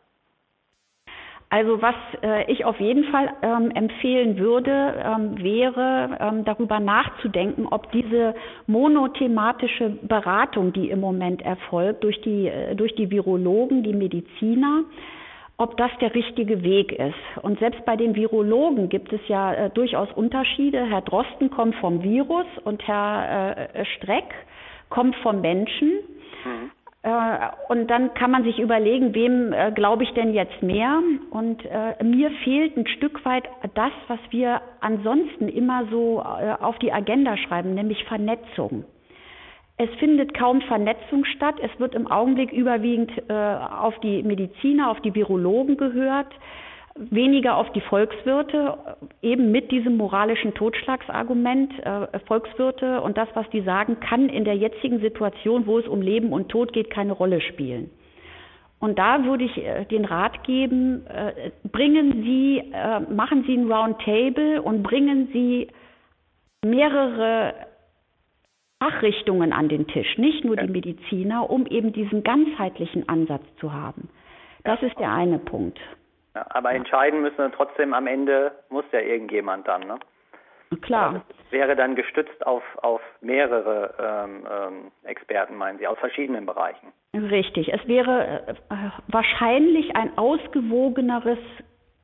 Also 1.53 1.83
was 1.83 1.97
äh, 2.23 2.51
ich 2.51 2.65
auf 2.65 2.79
jeden 2.79 3.05
Fall 3.11 3.29
ähm, 3.43 3.73
empfehlen 3.73 4.39
würde, 4.39 4.95
ähm, 5.05 5.43
wäre 5.43 6.17
ähm, 6.21 6.45
darüber 6.45 6.79
nachzudenken, 6.79 7.67
ob 7.67 7.91
diese 7.91 8.37
monothematische 8.69 9.91
Beratung, 10.03 10.73
die 10.73 10.91
im 10.91 11.01
Moment 11.01 11.43
erfolgt 11.43 12.05
durch 12.05 12.21
die, 12.21 12.47
äh, 12.47 12.77
durch 12.77 12.95
die 12.95 13.11
Virologen, 13.11 13.83
die 13.83 13.93
Mediziner, 13.93 14.85
ob 15.57 15.77
das 15.77 15.91
der 16.01 16.15
richtige 16.15 16.63
Weg 16.63 16.93
ist. 16.93 17.43
Und 17.43 17.59
selbst 17.59 17.85
bei 17.85 17.97
den 17.97 18.15
Virologen 18.15 18.89
gibt 18.89 19.13
es 19.13 19.21
ja 19.27 19.53
äh, 19.53 19.71
durchaus 19.71 20.09
Unterschiede. 20.13 20.87
Herr 20.87 21.03
Drosten 21.03 21.51
kommt 21.51 21.75
vom 21.77 22.05
Virus 22.05 22.47
und 22.63 22.87
Herr 22.87 23.75
äh, 23.75 23.85
Streck 23.97 24.33
kommt 24.89 25.17
vom 25.17 25.41
Menschen. 25.41 25.99
Äh, 27.03 27.49
und 27.69 27.89
dann 27.89 28.13
kann 28.15 28.31
man 28.31 28.45
sich 28.45 28.59
überlegen, 28.59 29.15
wem 29.15 29.53
äh, 29.53 29.73
glaube 29.73 30.03
ich 30.05 30.13
denn 30.13 30.35
jetzt 30.35 30.63
mehr? 30.63 31.01
Und 31.31 31.65
äh, 31.65 32.03
mir 32.05 32.31
fehlt 32.45 32.77
ein 32.77 32.87
Stück 32.87 33.25
weit 33.25 33.45
das, 33.75 33.93
was 34.09 34.19
wir 34.31 34.61
ansonsten 34.81 35.49
immer 35.49 35.87
so 35.91 36.21
auf 36.21 36.79
die 36.79 36.93
Agenda 36.93 37.37
schreiben, 37.37 37.75
nämlich 37.75 38.05
Vernetzung. 38.05 38.85
Es 39.77 39.89
findet 39.99 40.35
kaum 40.35 40.61
Vernetzung 40.63 41.25
statt. 41.25 41.55
Es 41.63 41.71
wird 41.81 41.95
im 41.95 42.07
Augenblick 42.07 42.53
überwiegend 42.53 43.11
auf 43.31 43.99
die 44.01 44.23
Mediziner, 44.23 44.91
auf 44.91 45.01
die 45.01 45.15
Virologen 45.15 45.79
gehört 45.79 46.29
weniger 47.11 47.57
auf 47.57 47.73
die 47.73 47.81
Volkswirte, 47.81 48.77
eben 49.23 49.51
mit 49.51 49.71
diesem 49.71 49.97
moralischen 49.97 50.55
Totschlagsargument. 50.55 51.73
Äh, 51.81 52.19
Volkswirte 52.27 53.01
und 53.01 53.17
das, 53.17 53.29
was 53.35 53.49
die 53.51 53.63
sagen, 53.63 54.01
kann 54.01 54.29
in 54.29 54.45
der 54.45 54.57
jetzigen 54.57 55.01
Situation, 55.01 55.67
wo 55.67 55.79
es 55.79 55.89
um 55.89 56.03
Leben 56.03 56.33
und 56.33 56.49
Tod 56.49 56.73
geht, 56.73 56.91
keine 56.91 57.13
Rolle 57.13 57.41
spielen. 57.41 57.91
Und 58.79 58.99
da 58.99 59.25
würde 59.25 59.45
ich 59.45 59.57
äh, 59.57 59.85
den 59.87 60.05
Rat 60.05 60.45
geben, 60.45 61.07
äh, 61.07 61.51
bringen 61.71 62.23
Sie, 62.23 62.63
machen 63.15 63.45
Sie 63.47 63.57
ein 63.57 63.71
Roundtable 63.71 64.63
und 64.63 64.83
bringen 64.83 65.29
Sie 65.33 65.69
mehrere 66.65 67.55
Fachrichtungen 68.83 69.53
an 69.53 69.69
den 69.69 69.87
Tisch, 69.87 70.19
nicht 70.19 70.45
nur 70.45 70.57
die 70.57 70.69
Mediziner, 70.69 71.49
um 71.51 71.67
eben 71.67 71.93
diesen 71.93 72.23
ganzheitlichen 72.23 73.09
Ansatz 73.09 73.45
zu 73.59 73.73
haben. 73.73 74.09
Das 74.65 74.83
ist 74.83 74.99
der 74.99 75.13
eine 75.13 75.39
Punkt. 75.39 75.79
Ja, 76.35 76.47
aber 76.51 76.73
entscheiden 76.73 77.23
müssen 77.23 77.53
trotzdem 77.53 77.93
am 77.93 78.07
Ende 78.07 78.53
muss 78.69 78.85
ja 78.93 79.01
irgendjemand 79.01 79.67
dann, 79.67 79.83
ne? 79.83 79.99
Klar. 80.83 81.23
wäre 81.51 81.75
dann 81.75 81.97
gestützt 81.97 82.47
auf, 82.47 82.63
auf 82.77 83.01
mehrere 83.21 83.93
ähm, 83.99 84.47
ähm, 84.49 84.93
Experten, 85.03 85.57
meinen 85.57 85.79
Sie, 85.79 85.87
aus 85.89 85.99
verschiedenen 85.99 86.47
Bereichen. 86.47 86.93
Richtig. 87.13 87.73
Es 87.73 87.85
wäre 87.89 88.47
äh, 88.47 88.55
wahrscheinlich 89.09 89.97
ein 89.97 90.17
ausgewogeneres 90.17 91.41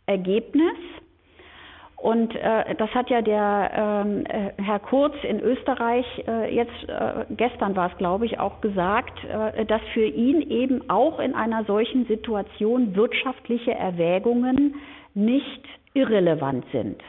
Ergebnis 0.06 0.76
und 2.06 2.36
äh, 2.36 2.76
das 2.76 2.88
hat 2.90 3.10
ja 3.10 3.20
der 3.20 4.04
ähm, 4.06 4.24
äh, 4.26 4.62
Herr 4.62 4.78
Kurz 4.78 5.16
in 5.24 5.40
Österreich 5.40 6.06
äh, 6.28 6.54
jetzt, 6.54 6.88
äh, 6.88 7.24
gestern 7.30 7.74
war 7.74 7.90
es 7.90 7.98
glaube 7.98 8.26
ich, 8.26 8.38
auch 8.38 8.60
gesagt, 8.60 9.18
äh, 9.24 9.66
dass 9.66 9.80
für 9.92 10.06
ihn 10.06 10.40
eben 10.40 10.88
auch 10.88 11.18
in 11.18 11.34
einer 11.34 11.64
solchen 11.64 12.06
Situation 12.06 12.94
wirtschaftliche 12.94 13.74
Erwägungen 13.74 14.76
nicht 15.14 15.64
irrelevant 15.94 16.64
sind. 16.70 17.02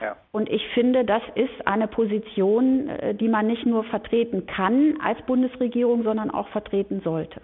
Ja. 0.00 0.16
Und 0.32 0.48
ich 0.48 0.66
finde, 0.68 1.04
das 1.04 1.22
ist 1.34 1.66
eine 1.66 1.86
Position, 1.86 2.88
äh, 2.88 3.14
die 3.14 3.28
man 3.28 3.46
nicht 3.46 3.66
nur 3.66 3.84
vertreten 3.84 4.46
kann 4.46 4.98
als 5.04 5.20
Bundesregierung, 5.26 6.04
sondern 6.04 6.30
auch 6.30 6.48
vertreten 6.48 7.02
sollte. 7.04 7.42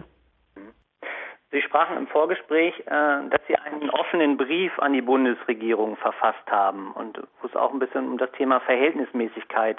Sie 1.51 1.61
sprachen 1.63 1.97
im 1.97 2.07
Vorgespräch, 2.07 2.77
äh, 2.85 3.29
dass 3.29 3.41
Sie 3.47 3.55
einen 3.55 3.89
offenen 3.89 4.37
Brief 4.37 4.77
an 4.79 4.93
die 4.93 5.01
Bundesregierung 5.01 5.97
verfasst 5.97 6.45
haben 6.49 6.91
und 6.91 7.19
wo 7.41 7.47
es 7.47 7.55
auch 7.55 7.73
ein 7.73 7.79
bisschen 7.79 8.07
um 8.07 8.17
das 8.17 8.31
Thema 8.33 8.59
Verhältnismäßigkeit 8.61 9.77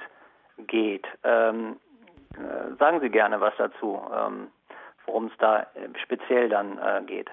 geht. 0.67 1.07
Ähm, 1.23 1.77
äh, 2.35 2.77
sagen 2.79 3.01
Sie 3.01 3.11
gerne 3.11 3.41
was 3.41 3.55
dazu, 3.57 4.01
ähm, 4.13 4.49
worum 5.07 5.27
es 5.27 5.33
da 5.39 5.67
speziell 6.03 6.49
dann 6.49 6.79
äh, 6.79 7.03
geht. 7.07 7.31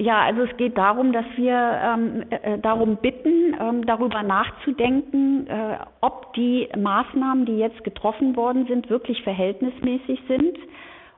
Ja, 0.00 0.20
also 0.20 0.42
es 0.42 0.56
geht 0.56 0.78
darum, 0.78 1.12
dass 1.12 1.26
wir 1.34 1.54
ähm, 1.54 2.24
äh, 2.30 2.58
darum 2.58 2.98
bitten, 2.98 3.56
ähm, 3.60 3.84
darüber 3.84 4.22
nachzudenken, 4.22 5.48
äh, 5.48 5.78
ob 6.00 6.32
die 6.34 6.68
Maßnahmen, 6.78 7.46
die 7.46 7.58
jetzt 7.58 7.82
getroffen 7.82 8.36
worden 8.36 8.66
sind, 8.68 8.88
wirklich 8.90 9.22
verhältnismäßig 9.24 10.22
sind 10.28 10.56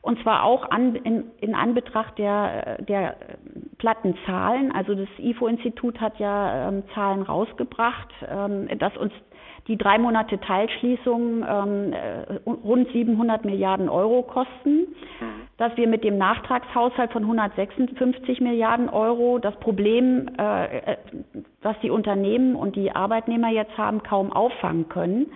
und 0.03 0.21
zwar 0.23 0.45
auch 0.45 0.71
an, 0.71 0.95
in, 0.97 1.25
in 1.41 1.55
Anbetracht 1.55 2.19
der, 2.19 2.79
der 2.83 3.17
platten 3.79 4.17
Zahlen. 4.25 4.73
Also 4.73 4.95
das 4.95 5.09
IFO-Institut 5.19 6.01
hat 6.01 6.19
ja 6.19 6.69
ähm, 6.69 6.85
Zahlen 6.95 7.23
rausgebracht, 7.23 8.09
ähm, 8.27 8.69
dass 8.79 8.97
uns 8.97 9.13
die 9.69 9.77
drei 9.77 9.99
Monate 9.99 10.41
Teilschließung 10.41 11.45
ähm, 11.47 11.93
äh, 11.93 12.41
rund 12.49 12.91
700 12.93 13.45
Milliarden 13.45 13.91
Euro 13.91 14.23
kosten, 14.23 14.89
dass 15.59 15.77
wir 15.77 15.87
mit 15.87 16.03
dem 16.03 16.17
Nachtragshaushalt 16.17 17.13
von 17.13 17.23
156 17.23 18.41
Milliarden 18.41 18.89
Euro 18.89 19.39
das 19.39 19.55
Problem, 19.61 20.31
äh, 20.39 20.79
äh, 20.79 20.97
was 21.61 21.77
die 21.83 21.91
Unternehmen 21.91 22.57
und 22.57 22.75
die 22.75 22.91
Arbeitnehmer 22.91 23.51
jetzt 23.51 23.77
haben, 23.77 24.03
kaum 24.03 24.33
auffangen 24.33 24.89
können 24.89 25.27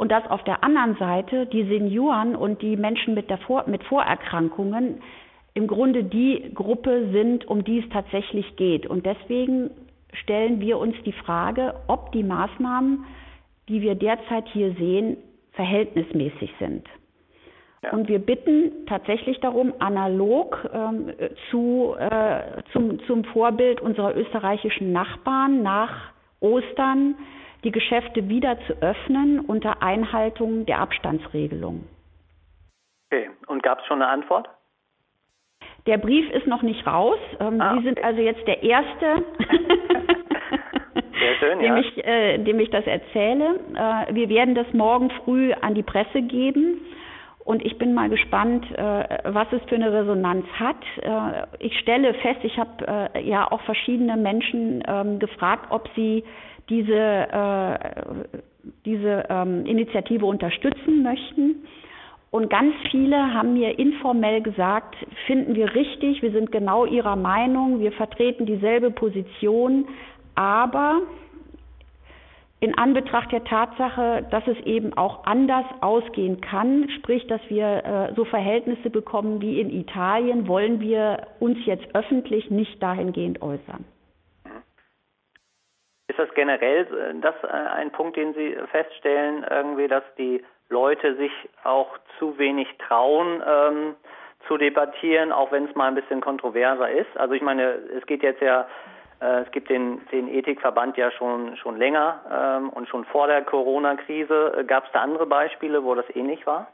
und 0.00 0.10
dass 0.10 0.26
auf 0.30 0.42
der 0.44 0.64
anderen 0.64 0.96
Seite 0.96 1.44
die 1.44 1.64
Senioren 1.64 2.34
und 2.34 2.62
die 2.62 2.78
Menschen 2.78 3.12
mit, 3.12 3.30
Vor 3.46 3.64
mit 3.66 3.84
Vorerkrankungen 3.84 5.02
im 5.52 5.66
Grunde 5.66 6.04
die 6.04 6.52
Gruppe 6.54 7.10
sind, 7.12 7.46
um 7.46 7.64
die 7.64 7.80
es 7.80 7.88
tatsächlich 7.90 8.56
geht. 8.56 8.86
Und 8.86 9.04
deswegen 9.04 9.68
stellen 10.14 10.58
wir 10.58 10.78
uns 10.78 10.94
die 11.04 11.12
Frage, 11.12 11.74
ob 11.86 12.12
die 12.12 12.22
Maßnahmen, 12.22 13.04
die 13.68 13.82
wir 13.82 13.94
derzeit 13.94 14.48
hier 14.48 14.72
sehen, 14.76 15.18
verhältnismäßig 15.52 16.50
sind. 16.58 16.88
Ja. 17.84 17.90
Und 17.90 18.08
wir 18.08 18.20
bitten 18.20 18.86
tatsächlich 18.86 19.38
darum, 19.40 19.74
analog 19.80 20.66
ähm, 20.72 21.12
zu, 21.50 21.94
äh, 21.98 22.62
zum, 22.72 23.00
zum 23.06 23.24
Vorbild 23.24 23.82
unserer 23.82 24.16
österreichischen 24.16 24.92
Nachbarn 24.92 25.62
nach 25.62 26.14
Ostern 26.40 27.16
die 27.64 27.70
Geschäfte 27.70 28.28
wieder 28.28 28.58
zu 28.66 28.74
öffnen 28.80 29.40
unter 29.40 29.82
Einhaltung 29.82 30.66
der 30.66 30.78
Abstandsregelung. 30.80 31.84
Okay, 33.10 33.30
und 33.48 33.62
gab 33.62 33.80
es 33.80 33.86
schon 33.86 34.02
eine 34.02 34.10
Antwort? 34.10 34.48
Der 35.86 35.98
Brief 35.98 36.30
ist 36.30 36.46
noch 36.46 36.62
nicht 36.62 36.86
raus. 36.86 37.18
Ähm, 37.40 37.60
ah, 37.60 37.76
Sie 37.76 37.84
sind 37.84 38.02
also 38.04 38.20
jetzt 38.20 38.46
der 38.46 38.62
Erste, 38.62 39.24
schön, 41.38 41.58
dem, 41.60 41.76
ja. 41.76 41.80
ich, 41.80 42.06
äh, 42.06 42.38
dem 42.38 42.60
ich 42.60 42.70
das 42.70 42.86
erzähle. 42.86 43.58
Äh, 43.74 44.14
wir 44.14 44.28
werden 44.28 44.54
das 44.54 44.72
morgen 44.72 45.10
früh 45.24 45.52
an 45.52 45.74
die 45.74 45.82
Presse 45.82 46.22
geben. 46.22 46.80
Und 47.50 47.66
ich 47.66 47.78
bin 47.78 47.94
mal 47.94 48.08
gespannt, 48.08 48.64
äh, 48.78 49.18
was 49.24 49.48
es 49.50 49.60
für 49.68 49.74
eine 49.74 49.92
Resonanz 49.92 50.46
hat. 50.52 50.76
Äh, 51.02 51.46
ich 51.58 51.76
stelle 51.80 52.14
fest, 52.14 52.38
ich 52.44 52.56
habe 52.56 53.10
äh, 53.12 53.28
ja 53.28 53.50
auch 53.50 53.60
verschiedene 53.62 54.16
Menschen 54.16 54.84
ähm, 54.86 55.18
gefragt, 55.18 55.66
ob 55.70 55.88
sie 55.96 56.22
diese, 56.68 57.26
diese 58.84 59.24
ähm, 59.28 59.66
Initiative 59.66 60.24
unterstützen 60.24 61.02
möchten. 61.02 61.66
Und 62.30 62.48
ganz 62.48 62.72
viele 62.92 63.34
haben 63.34 63.54
mir 63.54 63.76
informell 63.80 64.42
gesagt, 64.42 64.94
finden 65.26 65.56
wir 65.56 65.74
richtig, 65.74 66.22
wir 66.22 66.30
sind 66.30 66.52
genau 66.52 66.84
ihrer 66.84 67.16
Meinung, 67.16 67.80
wir 67.80 67.90
vertreten 67.90 68.46
dieselbe 68.46 68.92
Position, 68.92 69.88
aber 70.36 71.00
in 72.60 72.76
Anbetracht 72.76 73.32
der 73.32 73.44
Tatsache, 73.44 74.26
dass 74.30 74.46
es 74.46 74.58
eben 74.66 74.96
auch 74.96 75.24
anders 75.24 75.64
ausgehen 75.80 76.42
kann, 76.42 76.90
sprich, 76.90 77.26
dass 77.26 77.40
wir 77.48 77.84
äh, 78.10 78.14
so 78.14 78.26
Verhältnisse 78.26 78.90
bekommen 78.90 79.40
wie 79.40 79.60
in 79.60 79.70
Italien, 79.70 80.46
wollen 80.46 80.78
wir 80.80 81.26
uns 81.40 81.58
jetzt 81.64 81.94
öffentlich 81.94 82.50
nicht 82.50 82.82
dahingehend 82.82 83.40
äußern. 83.40 83.86
Ist 86.08 86.18
das 86.18 86.28
generell 86.34 86.82
äh, 86.82 87.20
das 87.22 87.34
äh, 87.44 87.46
ein 87.46 87.92
Punkt, 87.92 88.16
den 88.16 88.34
Sie 88.34 88.54
feststellen, 88.70 89.46
irgendwie, 89.48 89.88
dass 89.88 90.04
die 90.18 90.44
Leute 90.68 91.16
sich 91.16 91.32
auch 91.64 91.88
zu 92.18 92.36
wenig 92.38 92.68
trauen, 92.86 93.42
ähm, 93.46 93.96
zu 94.48 94.58
debattieren, 94.58 95.32
auch 95.32 95.50
wenn 95.50 95.64
es 95.64 95.74
mal 95.74 95.88
ein 95.88 95.94
bisschen 95.94 96.20
kontroverser 96.20 96.90
ist? 96.90 97.16
Also 97.16 97.32
ich 97.32 97.42
meine, 97.42 97.74
es 97.96 98.04
geht 98.06 98.22
jetzt 98.22 98.42
ja, 98.42 98.66
es 99.20 99.50
gibt 99.52 99.68
den, 99.68 100.00
den 100.12 100.28
Ethikverband 100.28 100.96
ja 100.96 101.10
schon 101.10 101.56
schon 101.58 101.76
länger 101.76 102.20
ähm, 102.32 102.70
und 102.70 102.88
schon 102.88 103.04
vor 103.04 103.26
der 103.26 103.42
Corona-Krise. 103.42 104.64
Gab 104.66 104.86
es 104.86 104.92
da 104.92 105.02
andere 105.02 105.26
Beispiele, 105.26 105.84
wo 105.84 105.94
das 105.94 106.06
ähnlich 106.14 106.46
war? 106.46 106.68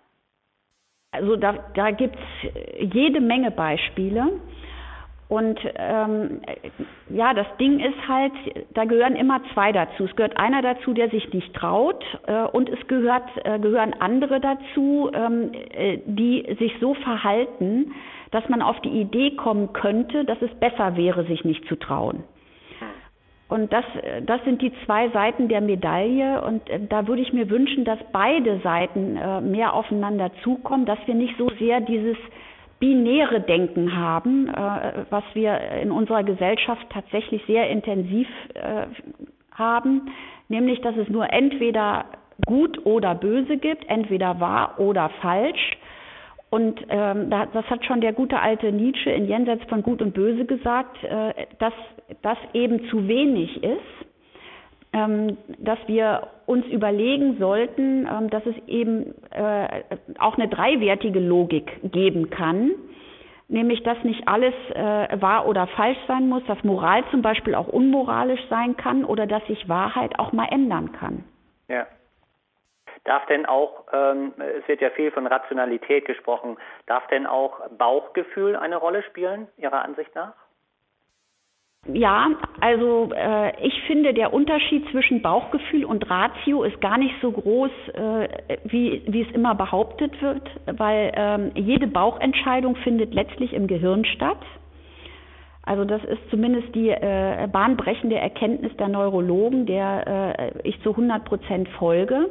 Also 1.12 1.36
da, 1.36 1.54
da 1.74 1.90
gibt 1.90 2.16
es 2.16 2.52
jede 2.78 3.20
Menge 3.20 3.50
Beispiele. 3.50 4.40
Und 5.28 5.58
ähm, 5.74 6.40
ja, 7.08 7.34
das 7.34 7.46
Ding 7.58 7.80
ist 7.80 8.06
halt, 8.06 8.32
da 8.74 8.84
gehören 8.84 9.16
immer 9.16 9.40
zwei 9.54 9.72
dazu. 9.72 10.04
Es 10.04 10.14
gehört 10.14 10.36
einer 10.36 10.62
dazu, 10.62 10.92
der 10.92 11.10
sich 11.10 11.32
nicht 11.32 11.52
traut, 11.54 12.04
äh, 12.28 12.44
und 12.44 12.68
es 12.68 12.86
gehört, 12.86 13.28
äh, 13.44 13.58
gehören 13.58 13.92
andere 13.98 14.38
dazu, 14.38 15.10
ähm, 15.12 15.50
äh, 15.52 15.98
die 16.06 16.54
sich 16.60 16.72
so 16.80 16.94
verhalten, 16.94 17.92
dass 18.30 18.48
man 18.48 18.62
auf 18.62 18.80
die 18.82 19.00
Idee 19.00 19.34
kommen 19.34 19.72
könnte, 19.72 20.24
dass 20.24 20.40
es 20.42 20.54
besser 20.60 20.96
wäre, 20.96 21.24
sich 21.24 21.44
nicht 21.44 21.66
zu 21.66 21.74
trauen. 21.74 22.22
Und 23.48 23.72
das, 23.72 23.84
das 24.24 24.42
sind 24.44 24.60
die 24.60 24.72
zwei 24.84 25.08
Seiten 25.10 25.48
der 25.48 25.60
Medaille. 25.60 26.42
Und 26.42 26.68
äh, 26.68 26.80
da 26.88 27.06
würde 27.06 27.22
ich 27.22 27.32
mir 27.32 27.48
wünschen, 27.48 27.84
dass 27.84 27.98
beide 28.12 28.58
Seiten 28.60 29.16
äh, 29.16 29.40
mehr 29.40 29.74
aufeinander 29.74 30.30
zukommen, 30.42 30.84
dass 30.84 30.98
wir 31.06 31.14
nicht 31.14 31.36
so 31.38 31.48
sehr 31.58 31.80
dieses 31.80 32.16
binäre 32.80 33.40
Denken 33.40 33.96
haben, 33.96 34.48
äh, 34.48 35.04
was 35.10 35.24
wir 35.34 35.58
in 35.80 35.92
unserer 35.92 36.24
Gesellschaft 36.24 36.86
tatsächlich 36.90 37.42
sehr 37.46 37.70
intensiv 37.70 38.28
haben, 39.52 40.10
nämlich 40.48 40.80
dass 40.82 40.96
es 40.96 41.08
nur 41.08 41.32
entweder 41.32 42.04
gut 42.44 42.84
oder 42.84 43.14
böse 43.14 43.56
gibt, 43.56 43.88
entweder 43.88 44.40
wahr 44.40 44.78
oder 44.78 45.08
falsch. 45.22 45.78
Und 46.56 46.80
ähm, 46.88 47.28
das 47.28 47.66
hat 47.68 47.84
schon 47.84 48.00
der 48.00 48.14
gute 48.14 48.40
alte 48.40 48.72
Nietzsche 48.72 49.10
in 49.10 49.26
Jenseits 49.26 49.62
von 49.64 49.82
Gut 49.82 50.00
und 50.00 50.14
Böse 50.14 50.46
gesagt, 50.46 51.04
äh, 51.04 51.34
dass 51.58 51.74
das 52.22 52.38
eben 52.54 52.88
zu 52.88 53.06
wenig 53.06 53.62
ist, 53.62 54.08
ähm, 54.94 55.36
dass 55.58 55.78
wir 55.86 56.28
uns 56.46 56.64
überlegen 56.68 57.36
sollten, 57.38 58.08
ähm, 58.10 58.30
dass 58.30 58.46
es 58.46 58.54
eben 58.68 59.12
äh, 59.32 59.82
auch 60.18 60.38
eine 60.38 60.48
dreiwertige 60.48 61.20
Logik 61.20 61.92
geben 61.92 62.30
kann, 62.30 62.70
nämlich 63.48 63.82
dass 63.82 64.02
nicht 64.02 64.26
alles 64.26 64.54
äh, 64.72 65.20
wahr 65.20 65.46
oder 65.46 65.66
falsch 65.66 65.98
sein 66.08 66.26
muss, 66.30 66.42
dass 66.46 66.64
Moral 66.64 67.04
zum 67.10 67.20
Beispiel 67.20 67.54
auch 67.54 67.68
unmoralisch 67.68 68.40
sein 68.48 68.78
kann 68.78 69.04
oder 69.04 69.26
dass 69.26 69.46
sich 69.46 69.68
Wahrheit 69.68 70.18
auch 70.18 70.32
mal 70.32 70.48
ändern 70.50 70.92
kann. 70.92 71.22
Ja. 71.68 71.86
Darf 73.06 73.24
denn 73.26 73.46
auch, 73.46 73.84
ähm, 73.92 74.34
es 74.36 74.66
wird 74.66 74.80
ja 74.80 74.90
viel 74.90 75.12
von 75.12 75.26
Rationalität 75.26 76.04
gesprochen, 76.04 76.58
darf 76.86 77.06
denn 77.06 77.26
auch 77.26 77.60
Bauchgefühl 77.78 78.56
eine 78.56 78.76
Rolle 78.76 79.04
spielen, 79.04 79.46
Ihrer 79.56 79.82
Ansicht 79.82 80.14
nach? 80.14 80.34
Ja, 81.92 82.30
also 82.60 83.10
äh, 83.14 83.64
ich 83.64 83.80
finde, 83.86 84.12
der 84.12 84.34
Unterschied 84.34 84.90
zwischen 84.90 85.22
Bauchgefühl 85.22 85.84
und 85.84 86.10
Ratio 86.10 86.64
ist 86.64 86.80
gar 86.80 86.98
nicht 86.98 87.14
so 87.22 87.30
groß, 87.30 87.70
äh, 87.94 88.28
wie, 88.64 89.02
wie 89.06 89.22
es 89.22 89.32
immer 89.32 89.54
behauptet 89.54 90.20
wird, 90.20 90.42
weil 90.66 91.12
ähm, 91.14 91.52
jede 91.54 91.86
Bauchentscheidung 91.86 92.74
findet 92.76 93.14
letztlich 93.14 93.52
im 93.52 93.68
Gehirn 93.68 94.04
statt. 94.04 94.42
Also 95.62 95.84
das 95.84 96.02
ist 96.04 96.28
zumindest 96.30 96.74
die 96.74 96.90
äh, 96.90 97.46
bahnbrechende 97.52 98.16
Erkenntnis 98.16 98.76
der 98.78 98.88
Neurologen, 98.88 99.66
der 99.66 100.32
äh, 100.38 100.68
ich 100.68 100.80
zu 100.82 100.90
100 100.90 101.24
Prozent 101.24 101.68
folge. 101.78 102.30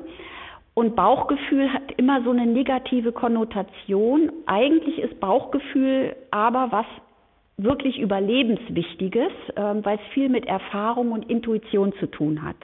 Und 0.76 0.96
Bauchgefühl 0.96 1.72
hat 1.74 1.94
immer 1.98 2.22
so 2.24 2.32
eine 2.32 2.46
negative 2.46 3.12
Konnotation. 3.12 4.32
Eigentlich 4.46 5.00
ist 5.00 5.20
Bauchgefühl 5.20 6.16
aber 6.32 6.72
was 6.72 6.86
wirklich 7.58 7.98
Überlebenswichtiges, 7.98 9.32
äh, 9.56 9.62
weil 9.82 9.98
es 9.98 10.14
viel 10.14 10.30
mit 10.30 10.46
Erfahrung 10.46 11.14
und 11.14 11.30
Intuition 11.30 11.94
zu 11.94 12.08
tun 12.08 12.44
hat. 12.44 12.58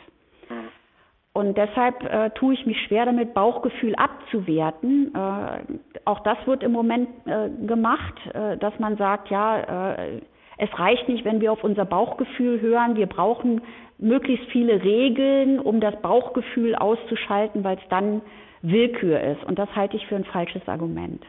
Und 1.34 1.58
deshalb 1.58 2.04
äh, 2.04 2.30
tue 2.32 2.54
ich 2.54 2.66
mich 2.66 2.78
schwer 2.88 3.06
damit, 3.06 3.34
Bauchgefühl 3.34 3.96
abzuwerten. 3.96 5.16
Äh, 5.16 5.62
auch 6.04 6.20
das 6.20 6.38
wird 6.46 6.62
im 6.62 6.74
Moment 6.74 7.08
äh, 7.26 7.50
gemacht, 7.66 8.16
äh, 8.34 8.58
dass 8.58 8.78
man 8.80 8.98
sagt, 8.98 9.30
ja, 9.30 9.94
äh, 9.94 10.22
es 10.58 10.70
reicht 10.78 11.08
nicht, 11.08 11.24
wenn 11.24 11.40
wir 11.40 11.54
auf 11.54 11.64
unser 11.64 11.86
Bauchgefühl 11.86 12.60
hören. 12.60 12.98
Wir 12.98 13.08
brauchen 13.08 13.62
möglichst 14.02 14.50
viele 14.52 14.84
Regeln, 14.84 15.60
um 15.60 15.80
das 15.80 15.96
Bauchgefühl 16.02 16.76
auszuschalten, 16.76 17.64
weil 17.64 17.78
es 17.78 17.88
dann 17.90 18.22
Willkür 18.62 19.20
ist. 19.22 19.44
Und 19.44 19.58
das 19.58 19.74
halte 19.76 19.96
ich 19.96 20.06
für 20.08 20.16
ein 20.16 20.26
falsches 20.26 20.68
Argument. 20.68 21.24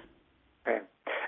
Okay. 0.65 0.81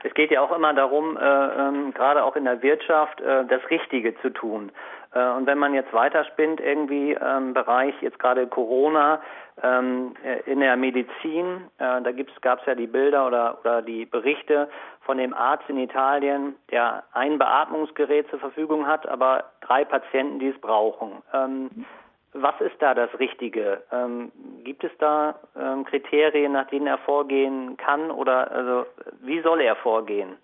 Es 0.02 0.12
geht 0.14 0.30
ja 0.30 0.42
auch 0.42 0.54
immer 0.54 0.74
darum, 0.74 1.16
äh, 1.16 1.20
ähm, 1.20 1.94
gerade 1.94 2.24
auch 2.24 2.36
in 2.36 2.44
der 2.44 2.62
Wirtschaft, 2.62 3.20
äh, 3.20 3.44
das 3.46 3.62
Richtige 3.70 4.14
zu 4.20 4.30
tun. 4.30 4.70
Äh, 5.14 5.30
und 5.30 5.46
wenn 5.46 5.58
man 5.58 5.74
jetzt 5.74 5.92
weiterspinnt, 5.92 6.60
irgendwie 6.60 7.12
im 7.12 7.22
ähm, 7.22 7.54
Bereich 7.54 7.94
jetzt 8.02 8.18
gerade 8.18 8.46
Corona, 8.46 9.20
ähm, 9.62 10.14
äh, 10.24 10.50
in 10.50 10.60
der 10.60 10.76
Medizin, 10.76 11.68
äh, 11.78 12.02
da 12.02 12.10
gab 12.40 12.60
es 12.60 12.66
ja 12.66 12.74
die 12.74 12.86
Bilder 12.86 13.26
oder, 13.26 13.58
oder 13.60 13.82
die 13.82 14.04
Berichte 14.04 14.68
von 15.02 15.18
dem 15.18 15.32
Arzt 15.32 15.68
in 15.68 15.78
Italien, 15.78 16.56
der 16.70 17.04
ein 17.12 17.38
Beatmungsgerät 17.38 18.28
zur 18.30 18.40
Verfügung 18.40 18.86
hat, 18.86 19.06
aber 19.08 19.44
drei 19.60 19.84
Patienten, 19.84 20.38
die 20.38 20.48
es 20.48 20.60
brauchen. 20.60 21.22
Ähm, 21.32 21.84
was 22.32 22.60
ist 22.60 22.74
da 22.80 22.94
das 22.94 23.10
Richtige? 23.20 23.84
Ähm, 23.92 24.32
gibt 24.64 24.82
es 24.82 24.90
da 24.98 25.36
ähm, 25.56 25.84
Kriterien, 25.84 26.52
nach 26.52 26.66
denen 26.66 26.88
er 26.88 26.98
vorgehen 26.98 27.76
kann 27.76 28.10
oder 28.10 28.50
also 28.50 28.86
wie 29.20 29.40
soll 29.40 29.60
er 29.60 29.76
vorgehen? 29.76 30.36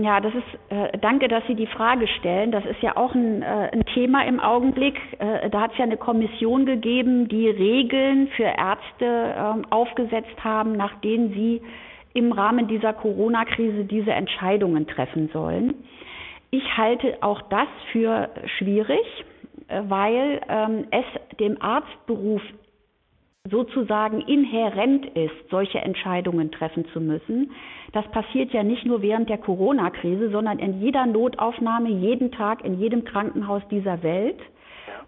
Ja, 0.00 0.20
das 0.20 0.32
ist, 0.34 0.72
äh, 0.72 0.96
danke, 0.98 1.28
dass 1.28 1.46
Sie 1.46 1.54
die 1.54 1.66
Frage 1.66 2.08
stellen. 2.08 2.50
Das 2.50 2.64
ist 2.64 2.80
ja 2.80 2.96
auch 2.96 3.14
ein, 3.14 3.42
äh, 3.42 3.68
ein 3.72 3.84
Thema 3.92 4.24
im 4.24 4.40
Augenblick. 4.40 4.98
Äh, 5.18 5.50
da 5.50 5.60
hat 5.60 5.72
es 5.72 5.78
ja 5.78 5.84
eine 5.84 5.98
Kommission 5.98 6.64
gegeben, 6.64 7.28
die 7.28 7.50
Regeln 7.50 8.28
für 8.28 8.44
Ärzte 8.44 9.04
äh, 9.04 9.66
aufgesetzt 9.68 10.42
haben, 10.42 10.72
nach 10.72 10.98
denen 11.02 11.34
sie 11.34 11.60
im 12.14 12.32
Rahmen 12.32 12.68
dieser 12.68 12.94
Corona-Krise 12.94 13.84
diese 13.84 14.12
Entscheidungen 14.12 14.86
treffen 14.86 15.28
sollen. 15.30 15.74
Ich 16.50 16.76
halte 16.78 17.18
auch 17.20 17.42
das 17.50 17.68
für 17.92 18.30
schwierig, 18.56 19.04
äh, 19.68 19.82
weil 19.88 20.40
ähm, 20.48 20.86
es 20.90 21.04
dem 21.38 21.60
Arztberuf 21.60 22.40
sozusagen 23.50 24.20
inhärent 24.20 25.04
ist, 25.16 25.50
solche 25.50 25.80
Entscheidungen 25.80 26.52
treffen 26.52 26.86
zu 26.92 27.00
müssen. 27.00 27.50
Das 27.92 28.08
passiert 28.12 28.52
ja 28.52 28.62
nicht 28.62 28.86
nur 28.86 29.02
während 29.02 29.28
der 29.28 29.38
Corona-Krise, 29.38 30.30
sondern 30.30 30.60
in 30.60 30.80
jeder 30.80 31.06
Notaufnahme, 31.06 31.88
jeden 31.88 32.30
Tag, 32.30 32.64
in 32.64 32.78
jedem 32.78 33.04
Krankenhaus 33.04 33.62
dieser 33.68 34.02
Welt, 34.04 34.38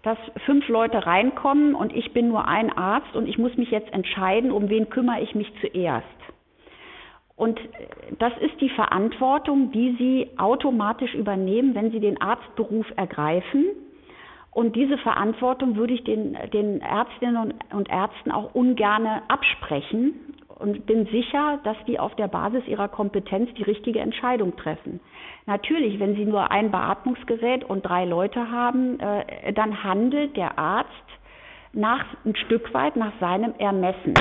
dass 0.03 0.17
fünf 0.45 0.67
Leute 0.67 1.05
reinkommen 1.05 1.75
und 1.75 1.95
ich 1.95 2.11
bin 2.11 2.27
nur 2.27 2.47
ein 2.47 2.77
Arzt 2.77 3.15
und 3.15 3.27
ich 3.27 3.37
muss 3.37 3.55
mich 3.55 3.71
jetzt 3.71 3.91
entscheiden, 3.93 4.51
um 4.51 4.69
wen 4.69 4.89
kümmere 4.89 5.21
ich 5.21 5.33
mich 5.33 5.51
zuerst. 5.61 6.05
Und 7.37 7.59
das 8.19 8.33
ist 8.39 8.59
die 8.59 8.69
Verantwortung, 8.69 9.71
die 9.71 9.95
Sie 9.97 10.37
automatisch 10.37 11.13
übernehmen, 11.13 11.73
wenn 11.73 11.91
Sie 11.91 11.99
den 11.99 12.21
Arztberuf 12.21 12.85
ergreifen 12.97 13.65
und 14.55 14.77
diese 14.77 14.97
Verantwortung 14.97 15.75
würde 15.75 15.93
ich 15.93 16.05
den, 16.05 16.37
den 16.53 16.79
Ärztinnen 16.79 17.55
und 17.73 17.89
Ärzten 17.89 18.31
auch 18.31 18.55
ungerne 18.55 19.21
absprechen 19.27 20.13
und 20.47 20.85
bin 20.85 21.05
sicher, 21.07 21.59
dass 21.65 21.75
die 21.87 21.99
auf 21.99 22.15
der 22.15 22.29
Basis 22.29 22.65
ihrer 22.65 22.87
Kompetenz 22.87 23.53
die 23.55 23.63
richtige 23.63 23.99
Entscheidung 23.99 24.55
treffen. 24.55 25.01
Natürlich, 25.45 25.99
wenn 25.99 26.15
sie 26.15 26.23
nur 26.23 26.51
ein 26.51 26.71
Beatmungsgerät 26.71 27.65
und 27.65 27.85
drei 27.85 28.05
Leute 28.05 28.49
haben, 28.49 28.97
äh, 29.01 29.51
dann 29.51 29.83
handelt 29.83 30.37
der 30.37 30.57
Arzt 30.57 30.89
nach 31.73 32.05
ein 32.23 32.37
Stück 32.37 32.73
weit 32.73 32.95
nach 32.95 33.11
seinem 33.19 33.55
Ermessen. 33.57 34.13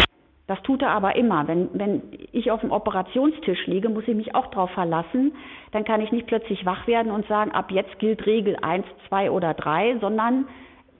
Das 0.46 0.60
tut 0.62 0.82
er 0.82 0.90
aber 0.90 1.16
immer. 1.16 1.48
Wenn, 1.48 1.70
wenn 1.72 2.02
ich 2.32 2.50
auf 2.50 2.60
dem 2.60 2.70
Operationstisch 2.70 3.66
liege, 3.66 3.88
muss 3.88 4.06
ich 4.06 4.14
mich 4.14 4.34
auch 4.34 4.46
darauf 4.48 4.70
verlassen. 4.72 5.34
Dann 5.72 5.84
kann 5.84 6.02
ich 6.02 6.12
nicht 6.12 6.26
plötzlich 6.26 6.66
wach 6.66 6.86
werden 6.86 7.10
und 7.10 7.26
sagen, 7.28 7.52
ab 7.52 7.70
jetzt 7.70 7.98
gilt 7.98 8.26
Regel 8.26 8.56
1, 8.60 8.86
2 9.08 9.30
oder 9.30 9.54
3, 9.54 9.98
sondern 10.00 10.46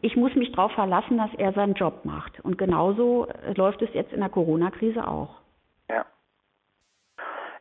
ich 0.01 0.17
muss 0.17 0.35
mich 0.35 0.53
darauf 0.53 0.73
verlassen, 0.73 1.19
dass 1.19 1.31
er 1.37 1.53
seinen 1.53 1.75
Job 1.75 2.05
macht. 2.05 2.41
Und 2.41 2.57
genauso 2.57 3.27
läuft 3.55 3.83
es 3.83 3.93
jetzt 3.93 4.13
in 4.13 4.21
der 4.21 4.29
Corona-Krise 4.31 5.07
auch. 5.07 5.37
Ja. 5.91 6.07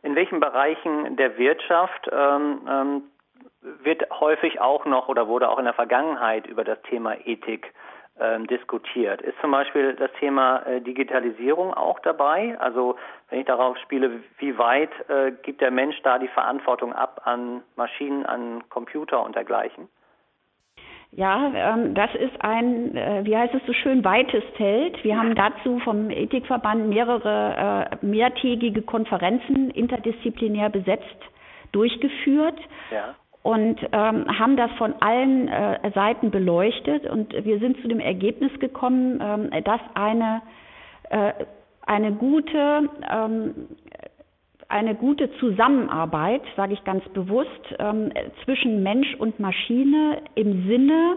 In 0.02 0.14
welchen 0.14 0.40
Bereichen 0.40 1.16
der 1.16 1.36
Wirtschaft 1.36 2.08
ähm, 2.10 2.60
ähm, 2.68 3.02
wird 3.82 4.10
häufig 4.20 4.60
auch 4.60 4.84
noch 4.84 5.08
oder 5.08 5.28
wurde 5.28 5.48
auch 5.48 5.58
in 5.58 5.64
der 5.64 5.74
Vergangenheit 5.74 6.46
über 6.46 6.64
das 6.64 6.80
Thema 6.82 7.14
Ethik 7.26 7.72
ähm, 8.20 8.46
diskutiert. 8.46 9.20
Ist 9.22 9.38
zum 9.40 9.50
Beispiel 9.50 9.94
das 9.94 10.10
Thema 10.20 10.58
äh, 10.66 10.80
Digitalisierung 10.80 11.74
auch 11.74 11.98
dabei? 12.00 12.56
Also 12.60 12.96
wenn 13.28 13.40
ich 13.40 13.46
darauf 13.46 13.76
spiele, 13.78 14.22
wie 14.38 14.56
weit 14.56 14.90
äh, 15.08 15.32
gibt 15.42 15.60
der 15.60 15.70
Mensch 15.70 16.00
da 16.02 16.18
die 16.18 16.28
Verantwortung 16.28 16.92
ab 16.92 17.22
an 17.24 17.62
Maschinen, 17.76 18.24
an 18.24 18.62
Computer 18.68 19.22
und 19.24 19.34
dergleichen? 19.34 19.88
Ja, 21.10 21.52
ähm, 21.54 21.94
das 21.94 22.14
ist 22.14 22.40
ein, 22.40 22.96
äh, 22.96 23.20
wie 23.24 23.36
heißt 23.36 23.54
es 23.54 23.66
so 23.66 23.72
schön, 23.72 24.04
weites 24.04 24.44
Feld. 24.56 25.02
Wir 25.02 25.16
haben 25.16 25.34
dazu 25.34 25.78
vom 25.80 26.10
Ethikverband 26.10 26.88
mehrere 26.88 27.88
äh, 27.90 28.06
mehrtägige 28.06 28.82
Konferenzen 28.82 29.70
interdisziplinär 29.70 30.70
besetzt 30.70 31.18
durchgeführt. 31.72 32.58
Ja 32.90 33.14
und 33.44 33.78
ähm, 33.92 34.24
haben 34.38 34.56
das 34.56 34.70
von 34.78 34.94
allen 35.00 35.48
äh, 35.48 35.90
Seiten 35.94 36.30
beleuchtet 36.30 37.04
und 37.06 37.32
wir 37.44 37.58
sind 37.58 37.80
zu 37.82 37.88
dem 37.88 38.00
Ergebnis 38.00 38.50
gekommen, 38.58 39.22
ähm, 39.22 39.50
dass 39.64 39.80
eine, 39.92 40.40
äh, 41.10 41.32
eine 41.86 42.12
gute 42.12 42.88
ähm, 43.12 43.54
eine 44.68 44.94
gute 44.94 45.30
Zusammenarbeit, 45.38 46.40
sage 46.56 46.72
ich 46.72 46.82
ganz 46.84 47.06
bewusst, 47.10 47.50
ähm, 47.78 48.10
zwischen 48.44 48.82
Mensch 48.82 49.14
und 49.18 49.38
Maschine 49.38 50.22
im 50.34 50.66
Sinne 50.66 51.16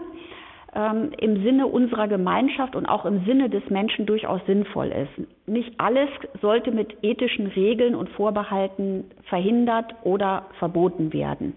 ähm, 0.74 1.12
im 1.18 1.42
Sinne 1.42 1.66
unserer 1.66 2.08
Gemeinschaft 2.08 2.76
und 2.76 2.84
auch 2.84 3.06
im 3.06 3.24
Sinne 3.24 3.48
des 3.48 3.62
Menschen 3.70 4.04
durchaus 4.04 4.42
sinnvoll 4.46 4.88
ist. 4.88 5.26
Nicht 5.46 5.72
alles 5.80 6.10
sollte 6.42 6.72
mit 6.72 6.94
ethischen 7.02 7.46
Regeln 7.46 7.94
und 7.94 8.10
Vorbehalten 8.10 9.04
verhindert 9.30 9.94
oder 10.04 10.44
verboten 10.58 11.14
werden. 11.14 11.54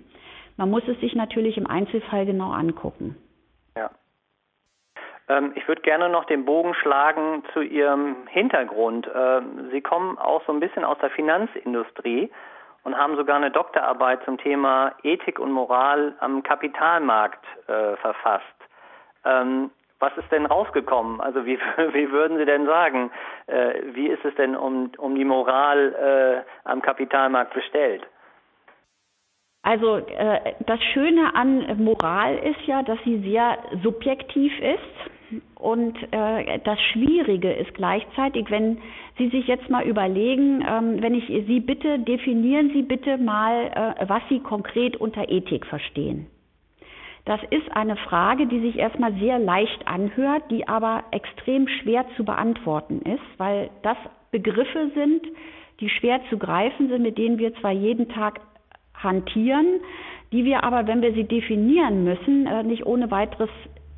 Man 0.57 0.69
muss 0.69 0.87
es 0.87 0.99
sich 0.99 1.15
natürlich 1.15 1.57
im 1.57 1.67
Einzelfall 1.67 2.25
genau 2.25 2.51
angucken. 2.51 3.15
Ja. 3.75 3.89
Ähm, 5.27 5.53
ich 5.55 5.67
würde 5.67 5.81
gerne 5.81 6.09
noch 6.09 6.25
den 6.25 6.45
Bogen 6.45 6.73
schlagen 6.73 7.43
zu 7.53 7.61
Ihrem 7.61 8.27
Hintergrund. 8.27 9.09
Ähm, 9.13 9.69
Sie 9.71 9.81
kommen 9.81 10.17
auch 10.17 10.45
so 10.45 10.53
ein 10.53 10.59
bisschen 10.59 10.83
aus 10.83 10.97
der 10.99 11.09
Finanzindustrie 11.11 12.31
und 12.83 12.97
haben 12.97 13.15
sogar 13.15 13.37
eine 13.37 13.51
Doktorarbeit 13.51 14.23
zum 14.25 14.37
Thema 14.37 14.93
Ethik 15.03 15.39
und 15.39 15.51
Moral 15.51 16.15
am 16.19 16.43
Kapitalmarkt 16.43 17.45
äh, 17.67 17.95
verfasst. 17.97 18.45
Ähm, 19.23 19.71
was 19.99 20.17
ist 20.17 20.31
denn 20.31 20.47
rausgekommen? 20.47 21.21
Also 21.21 21.45
wie, 21.45 21.59
wie 21.93 22.11
würden 22.11 22.37
Sie 22.37 22.45
denn 22.45 22.65
sagen, 22.65 23.11
äh, 23.47 23.73
wie 23.93 24.07
ist 24.07 24.25
es 24.25 24.33
denn 24.35 24.55
um, 24.55 24.91
um 24.97 25.15
die 25.15 25.25
Moral 25.25 26.43
äh, 26.45 26.69
am 26.69 26.81
Kapitalmarkt 26.81 27.53
bestellt? 27.53 28.05
Also 29.63 29.97
äh, 29.97 30.53
das 30.65 30.81
Schöne 30.93 31.35
an 31.35 31.83
Moral 31.83 32.37
ist 32.37 32.65
ja, 32.65 32.81
dass 32.81 32.97
sie 33.05 33.19
sehr 33.19 33.57
subjektiv 33.83 34.51
ist. 34.59 35.41
Und 35.55 35.95
äh, 36.11 36.59
das 36.63 36.79
Schwierige 36.91 37.51
ist 37.53 37.73
gleichzeitig, 37.75 38.49
wenn 38.49 38.79
Sie 39.17 39.29
sich 39.29 39.47
jetzt 39.47 39.69
mal 39.69 39.87
überlegen, 39.87 40.65
ähm, 40.67 41.01
wenn 41.01 41.13
ich 41.13 41.27
Sie 41.27 41.59
bitte, 41.59 41.99
definieren 41.99 42.71
Sie 42.73 42.81
bitte 42.81 43.17
mal, 43.17 43.95
äh, 43.99 44.09
was 44.09 44.21
Sie 44.29 44.39
konkret 44.39 44.97
unter 44.97 45.29
Ethik 45.29 45.65
verstehen. 45.67 46.27
Das 47.25 47.39
ist 47.51 47.71
eine 47.75 47.95
Frage, 47.95 48.47
die 48.47 48.59
sich 48.59 48.77
erstmal 48.77 49.13
sehr 49.19 49.37
leicht 49.37 49.87
anhört, 49.87 50.43
die 50.49 50.67
aber 50.67 51.03
extrem 51.11 51.67
schwer 51.67 52.05
zu 52.17 52.25
beantworten 52.25 53.01
ist, 53.03 53.23
weil 53.37 53.69
das 53.83 53.97
Begriffe 54.31 54.89
sind, 54.95 55.21
die 55.79 55.89
schwer 55.89 56.19
zu 56.29 56.37
greifen 56.37 56.89
sind, 56.89 57.03
mit 57.03 57.17
denen 57.17 57.37
wir 57.37 57.53
zwar 57.55 57.71
jeden 57.71 58.09
Tag 58.09 58.41
hantieren, 59.03 59.79
die 60.31 60.45
wir 60.45 60.63
aber, 60.63 60.87
wenn 60.87 61.01
wir 61.01 61.13
sie 61.13 61.25
definieren 61.25 62.03
müssen, 62.03 62.47
äh, 62.47 62.63
nicht 62.63 62.85
ohne 62.85 63.11
weiteres 63.11 63.49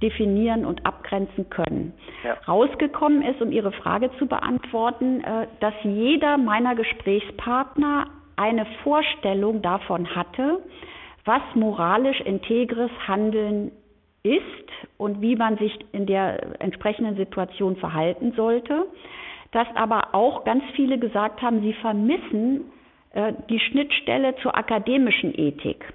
definieren 0.02 0.66
und 0.66 0.86
abgrenzen 0.86 1.50
können. 1.50 1.94
Ja. 2.24 2.34
Rausgekommen 2.48 3.22
ist, 3.22 3.42
um 3.42 3.52
Ihre 3.52 3.72
Frage 3.72 4.12
zu 4.20 4.28
beantworten, 4.28 5.22
äh, 5.22 5.48
dass 5.62 5.74
jeder 5.84 6.38
meiner 6.38 6.76
Gesprächspartner 6.76 8.08
eine 8.36 8.66
Vorstellung 8.84 9.62
davon 9.62 10.16
hatte, 10.16 10.60
was 11.26 11.42
moralisch 11.56 12.20
integres 12.22 12.92
Handeln 13.08 13.72
ist 14.24 14.42
und 14.98 15.22
wie 15.22 15.36
man 15.36 15.58
sich 15.58 15.74
in 15.94 16.06
der 16.06 16.62
entsprechenden 16.62 17.16
Situation 17.16 17.78
verhalten 17.78 18.34
sollte. 18.36 18.86
Dass 19.52 19.68
aber 19.76 20.14
auch 20.14 20.44
ganz 20.44 20.64
viele 20.76 20.98
gesagt 20.98 21.42
haben, 21.42 21.62
sie 21.62 21.74
vermissen 21.74 22.66
äh, 23.14 23.34
die 23.50 23.60
Schnittstelle 23.60 24.36
zur 24.38 24.58
akademischen 24.58 25.38
Ethik. 25.38 25.86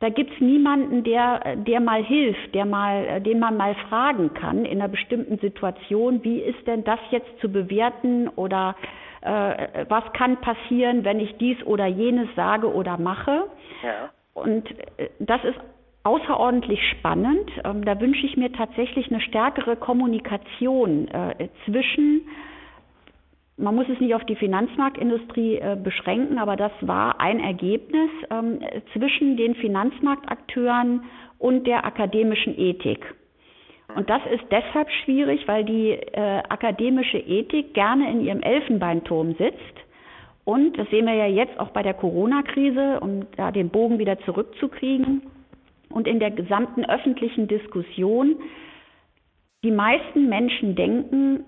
Da 0.00 0.08
gibt 0.08 0.32
es 0.32 0.40
niemanden, 0.40 1.04
der, 1.04 1.56
der 1.56 1.78
mal 1.80 2.02
hilft, 2.02 2.54
der 2.54 2.64
mal, 2.64 3.20
den 3.20 3.38
man 3.38 3.58
mal 3.58 3.74
fragen 3.90 4.32
kann 4.32 4.64
in 4.64 4.80
einer 4.80 4.88
bestimmten 4.88 5.38
Situation, 5.38 6.24
wie 6.24 6.38
ist 6.38 6.66
denn 6.66 6.84
das 6.84 6.98
jetzt 7.10 7.28
zu 7.40 7.50
bewerten 7.52 8.28
oder 8.28 8.76
äh, 9.20 9.84
was 9.88 10.04
kann 10.14 10.38
passieren, 10.38 11.04
wenn 11.04 11.20
ich 11.20 11.36
dies 11.36 11.62
oder 11.64 11.86
jenes 11.86 12.28
sage 12.34 12.72
oder 12.72 12.96
mache. 12.96 13.44
Ja. 13.82 14.10
Und 14.32 14.70
äh, 14.96 15.10
das 15.18 15.44
ist 15.44 15.60
außerordentlich 16.02 16.80
spannend. 16.92 17.50
Ähm, 17.64 17.84
da 17.84 18.00
wünsche 18.00 18.24
ich 18.24 18.38
mir 18.38 18.50
tatsächlich 18.52 19.10
eine 19.10 19.20
stärkere 19.20 19.76
Kommunikation 19.76 21.08
äh, 21.08 21.48
zwischen 21.66 22.22
man 23.60 23.74
muss 23.74 23.88
es 23.88 24.00
nicht 24.00 24.14
auf 24.14 24.24
die 24.24 24.36
Finanzmarktindustrie 24.36 25.56
äh, 25.56 25.76
beschränken, 25.82 26.38
aber 26.38 26.56
das 26.56 26.72
war 26.80 27.20
ein 27.20 27.40
Ergebnis 27.40 28.10
ähm, 28.30 28.60
zwischen 28.92 29.36
den 29.36 29.54
Finanzmarktakteuren 29.54 31.04
und 31.38 31.66
der 31.66 31.84
akademischen 31.84 32.58
Ethik. 32.58 33.14
Und 33.94 34.08
das 34.08 34.22
ist 34.32 34.44
deshalb 34.52 34.88
schwierig, 35.04 35.48
weil 35.48 35.64
die 35.64 35.98
akademische 36.14 37.18
Ethik 37.18 37.74
gerne 37.74 38.08
in 38.08 38.20
ihrem 38.20 38.40
Elfenbeinturm 38.40 39.34
sitzt 39.34 39.80
und 40.50 40.76
das 40.78 40.88
sehen 40.90 41.06
wir 41.06 41.14
ja 41.14 41.26
jetzt 41.26 41.58
auch 41.60 41.68
bei 41.68 41.84
der 41.84 41.94
Corona-Krise, 41.94 42.98
um 43.00 43.26
da 43.36 43.52
den 43.52 43.70
Bogen 43.70 44.00
wieder 44.00 44.18
zurückzukriegen. 44.20 45.22
Und 45.90 46.08
in 46.08 46.18
der 46.18 46.32
gesamten 46.32 46.84
öffentlichen 46.84 47.46
Diskussion, 47.46 48.36
die 49.62 49.70
meisten 49.70 50.28
Menschen 50.28 50.74
denken, 50.74 51.44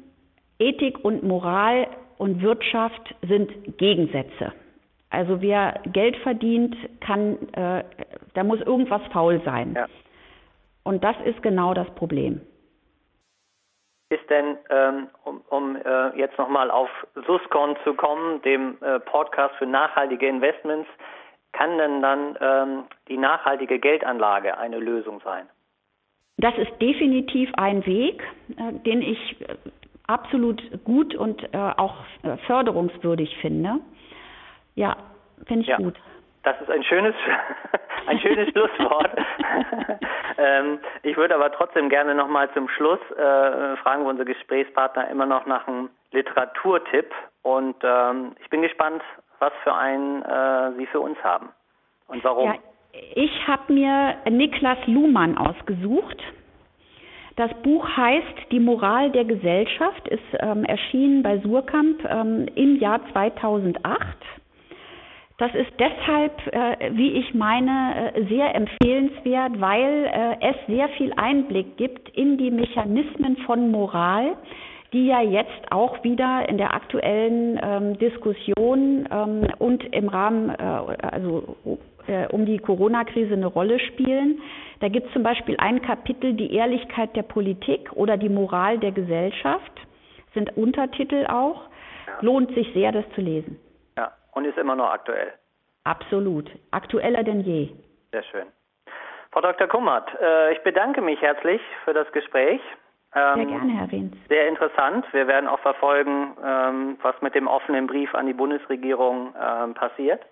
Ethik 0.60 1.04
und 1.04 1.24
Moral 1.24 1.88
und 2.22 2.40
Wirtschaft 2.40 3.14
sind 3.28 3.50
Gegensätze. 3.78 4.52
Also 5.10 5.42
wer 5.42 5.80
Geld 5.92 6.16
verdient, 6.18 6.76
kann, 7.00 7.36
äh, 7.52 7.82
da 8.34 8.44
muss 8.44 8.60
irgendwas 8.60 9.02
faul 9.12 9.42
sein. 9.44 9.74
Ja. 9.74 9.86
Und 10.84 11.02
das 11.02 11.16
ist 11.24 11.42
genau 11.42 11.74
das 11.74 11.88
Problem 11.96 12.40
ist 14.12 14.28
denn, 14.28 14.58
ähm, 14.68 15.08
um, 15.24 15.40
um 15.48 15.76
äh, 15.76 16.18
jetzt 16.18 16.38
nochmal 16.38 16.70
auf 16.70 16.90
Suscon 17.26 17.76
zu 17.82 17.94
kommen, 17.94 18.42
dem 18.42 18.76
äh, 18.82 19.00
Podcast 19.00 19.54
für 19.56 19.64
nachhaltige 19.64 20.28
Investments, 20.28 20.88
kann 21.52 21.78
denn 21.78 22.02
dann 22.02 22.38
ähm, 22.40 22.84
die 23.08 23.16
nachhaltige 23.16 23.78
Geldanlage 23.78 24.58
eine 24.58 24.78
Lösung 24.78 25.22
sein? 25.24 25.48
Das 26.36 26.56
ist 26.58 26.72
definitiv 26.80 27.50
ein 27.54 27.86
Weg, 27.86 28.22
äh, 28.50 28.72
den 28.84 29.00
ich 29.00 29.40
äh, 29.40 29.56
absolut 30.06 30.62
gut 30.84 31.14
und 31.14 31.42
äh, 31.52 31.56
auch 31.76 31.96
äh, 32.22 32.36
förderungswürdig 32.46 33.36
finde. 33.40 33.80
Ja, 34.74 34.96
finde 35.46 35.62
ich 35.62 35.68
ja. 35.68 35.76
gut. 35.76 35.94
Das 36.42 36.60
ist 36.60 36.70
ein 36.70 36.82
schönes, 36.82 37.14
ein 38.06 38.18
schönes 38.18 38.48
Schlusswort. 38.52 39.10
ähm, 40.38 40.80
ich 41.02 41.16
würde 41.16 41.34
aber 41.34 41.52
trotzdem 41.52 41.88
gerne 41.88 42.14
nochmal 42.14 42.50
zum 42.52 42.68
Schluss 42.68 43.00
äh, 43.12 43.76
fragen 43.76 44.02
wir 44.02 44.10
unsere 44.10 44.26
Gesprächspartner 44.26 45.08
immer 45.08 45.26
noch 45.26 45.46
nach 45.46 45.66
einem 45.68 45.90
Literaturtipp. 46.10 47.10
Und 47.42 47.76
ähm, 47.82 48.32
ich 48.40 48.50
bin 48.50 48.62
gespannt, 48.62 49.02
was 49.38 49.52
für 49.62 49.74
einen 49.74 50.22
äh, 50.22 50.72
Sie 50.78 50.86
für 50.86 51.00
uns 51.00 51.18
haben 51.22 51.50
und 52.08 52.22
warum. 52.24 52.52
Ja, 52.52 52.58
ich 53.14 53.46
habe 53.48 53.72
mir 53.72 54.16
Niklas 54.30 54.78
Luhmann 54.86 55.38
ausgesucht. 55.38 56.22
Das 57.36 57.50
Buch 57.62 57.86
heißt 57.88 58.50
Die 58.50 58.60
Moral 58.60 59.10
der 59.10 59.24
Gesellschaft, 59.24 60.06
ist 60.08 60.20
ähm, 60.40 60.64
erschienen 60.64 61.22
bei 61.22 61.38
Surkamp 61.38 62.04
ähm, 62.04 62.46
im 62.54 62.78
Jahr 62.78 63.00
2008. 63.12 63.78
Das 65.38 65.54
ist 65.54 65.72
deshalb, 65.78 66.46
äh, 66.52 66.90
wie 66.94 67.12
ich 67.12 67.34
meine, 67.34 68.14
äh, 68.14 68.24
sehr 68.26 68.54
empfehlenswert, 68.54 69.60
weil 69.60 70.04
äh, 70.04 70.50
es 70.50 70.56
sehr 70.68 70.88
viel 70.90 71.12
Einblick 71.16 71.76
gibt 71.78 72.10
in 72.10 72.36
die 72.36 72.50
Mechanismen 72.50 73.38
von 73.38 73.70
Moral, 73.70 74.36
die 74.92 75.06
ja 75.06 75.22
jetzt 75.22 75.72
auch 75.72 76.04
wieder 76.04 76.48
in 76.48 76.58
der 76.58 76.74
aktuellen 76.74 77.58
ähm, 77.62 77.98
Diskussion 77.98 79.08
ähm, 79.10 79.46
und 79.58 79.82
im 79.94 80.08
Rahmen, 80.08 80.50
äh, 80.50 80.62
also 81.02 81.56
äh, 82.06 82.26
um 82.28 82.46
die 82.46 82.58
Corona-Krise 82.58 83.34
eine 83.34 83.46
Rolle 83.46 83.78
spielen. 83.78 84.40
Da 84.80 84.88
gibt 84.88 85.08
es 85.08 85.12
zum 85.12 85.22
Beispiel 85.22 85.56
ein 85.58 85.82
Kapitel, 85.82 86.34
die 86.34 86.54
Ehrlichkeit 86.54 87.14
der 87.16 87.22
Politik 87.22 87.92
oder 87.92 88.16
die 88.16 88.28
Moral 88.28 88.78
der 88.78 88.92
Gesellschaft, 88.92 89.72
sind 90.34 90.56
Untertitel 90.56 91.26
auch. 91.26 91.68
Lohnt 92.20 92.54
sich 92.54 92.72
sehr, 92.74 92.92
das 92.92 93.04
zu 93.14 93.20
lesen 93.20 93.58
und 94.32 94.44
ist 94.44 94.58
immer 94.58 94.74
noch 94.74 94.90
aktuell. 94.90 95.32
Absolut. 95.84 96.50
Aktueller 96.70 97.22
denn 97.22 97.40
je. 97.40 97.70
Sehr 98.12 98.22
schön. 98.24 98.46
Frau 99.30 99.40
Dr. 99.40 99.66
Kummert, 99.66 100.08
äh, 100.20 100.52
ich 100.52 100.62
bedanke 100.62 101.00
mich 101.00 101.20
herzlich 101.22 101.60
für 101.84 101.94
das 101.94 102.10
Gespräch. 102.12 102.60
Ähm, 103.14 103.34
sehr 103.36 103.46
gerne, 103.46 103.72
Herr 103.72 103.92
Rehns. 103.92 104.16
Sehr 104.28 104.48
interessant. 104.48 105.06
Wir 105.12 105.26
werden 105.26 105.48
auch 105.48 105.60
verfolgen, 105.60 106.36
ähm, 106.44 106.98
was 107.02 107.14
mit 107.22 107.34
dem 107.34 107.46
offenen 107.46 107.86
Brief 107.86 108.14
an 108.14 108.26
die 108.26 108.32
Bundesregierung 108.32 109.34
ähm, 109.40 109.74
passiert. 109.74 110.22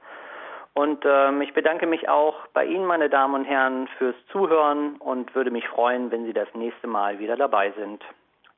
Und 0.80 1.04
ähm, 1.04 1.42
ich 1.42 1.52
bedanke 1.52 1.86
mich 1.86 2.08
auch 2.08 2.46
bei 2.54 2.64
Ihnen, 2.64 2.86
meine 2.86 3.10
Damen 3.10 3.34
und 3.34 3.44
Herren, 3.44 3.86
fürs 3.98 4.16
Zuhören 4.32 4.96
und 4.96 5.34
würde 5.34 5.50
mich 5.50 5.68
freuen, 5.68 6.10
wenn 6.10 6.24
Sie 6.24 6.32
das 6.32 6.48
nächste 6.54 6.86
Mal 6.86 7.18
wieder 7.18 7.36
dabei 7.36 7.70
sind. 7.72 8.02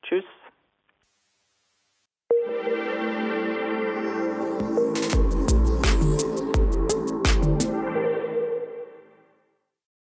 Tschüss. 0.04 0.24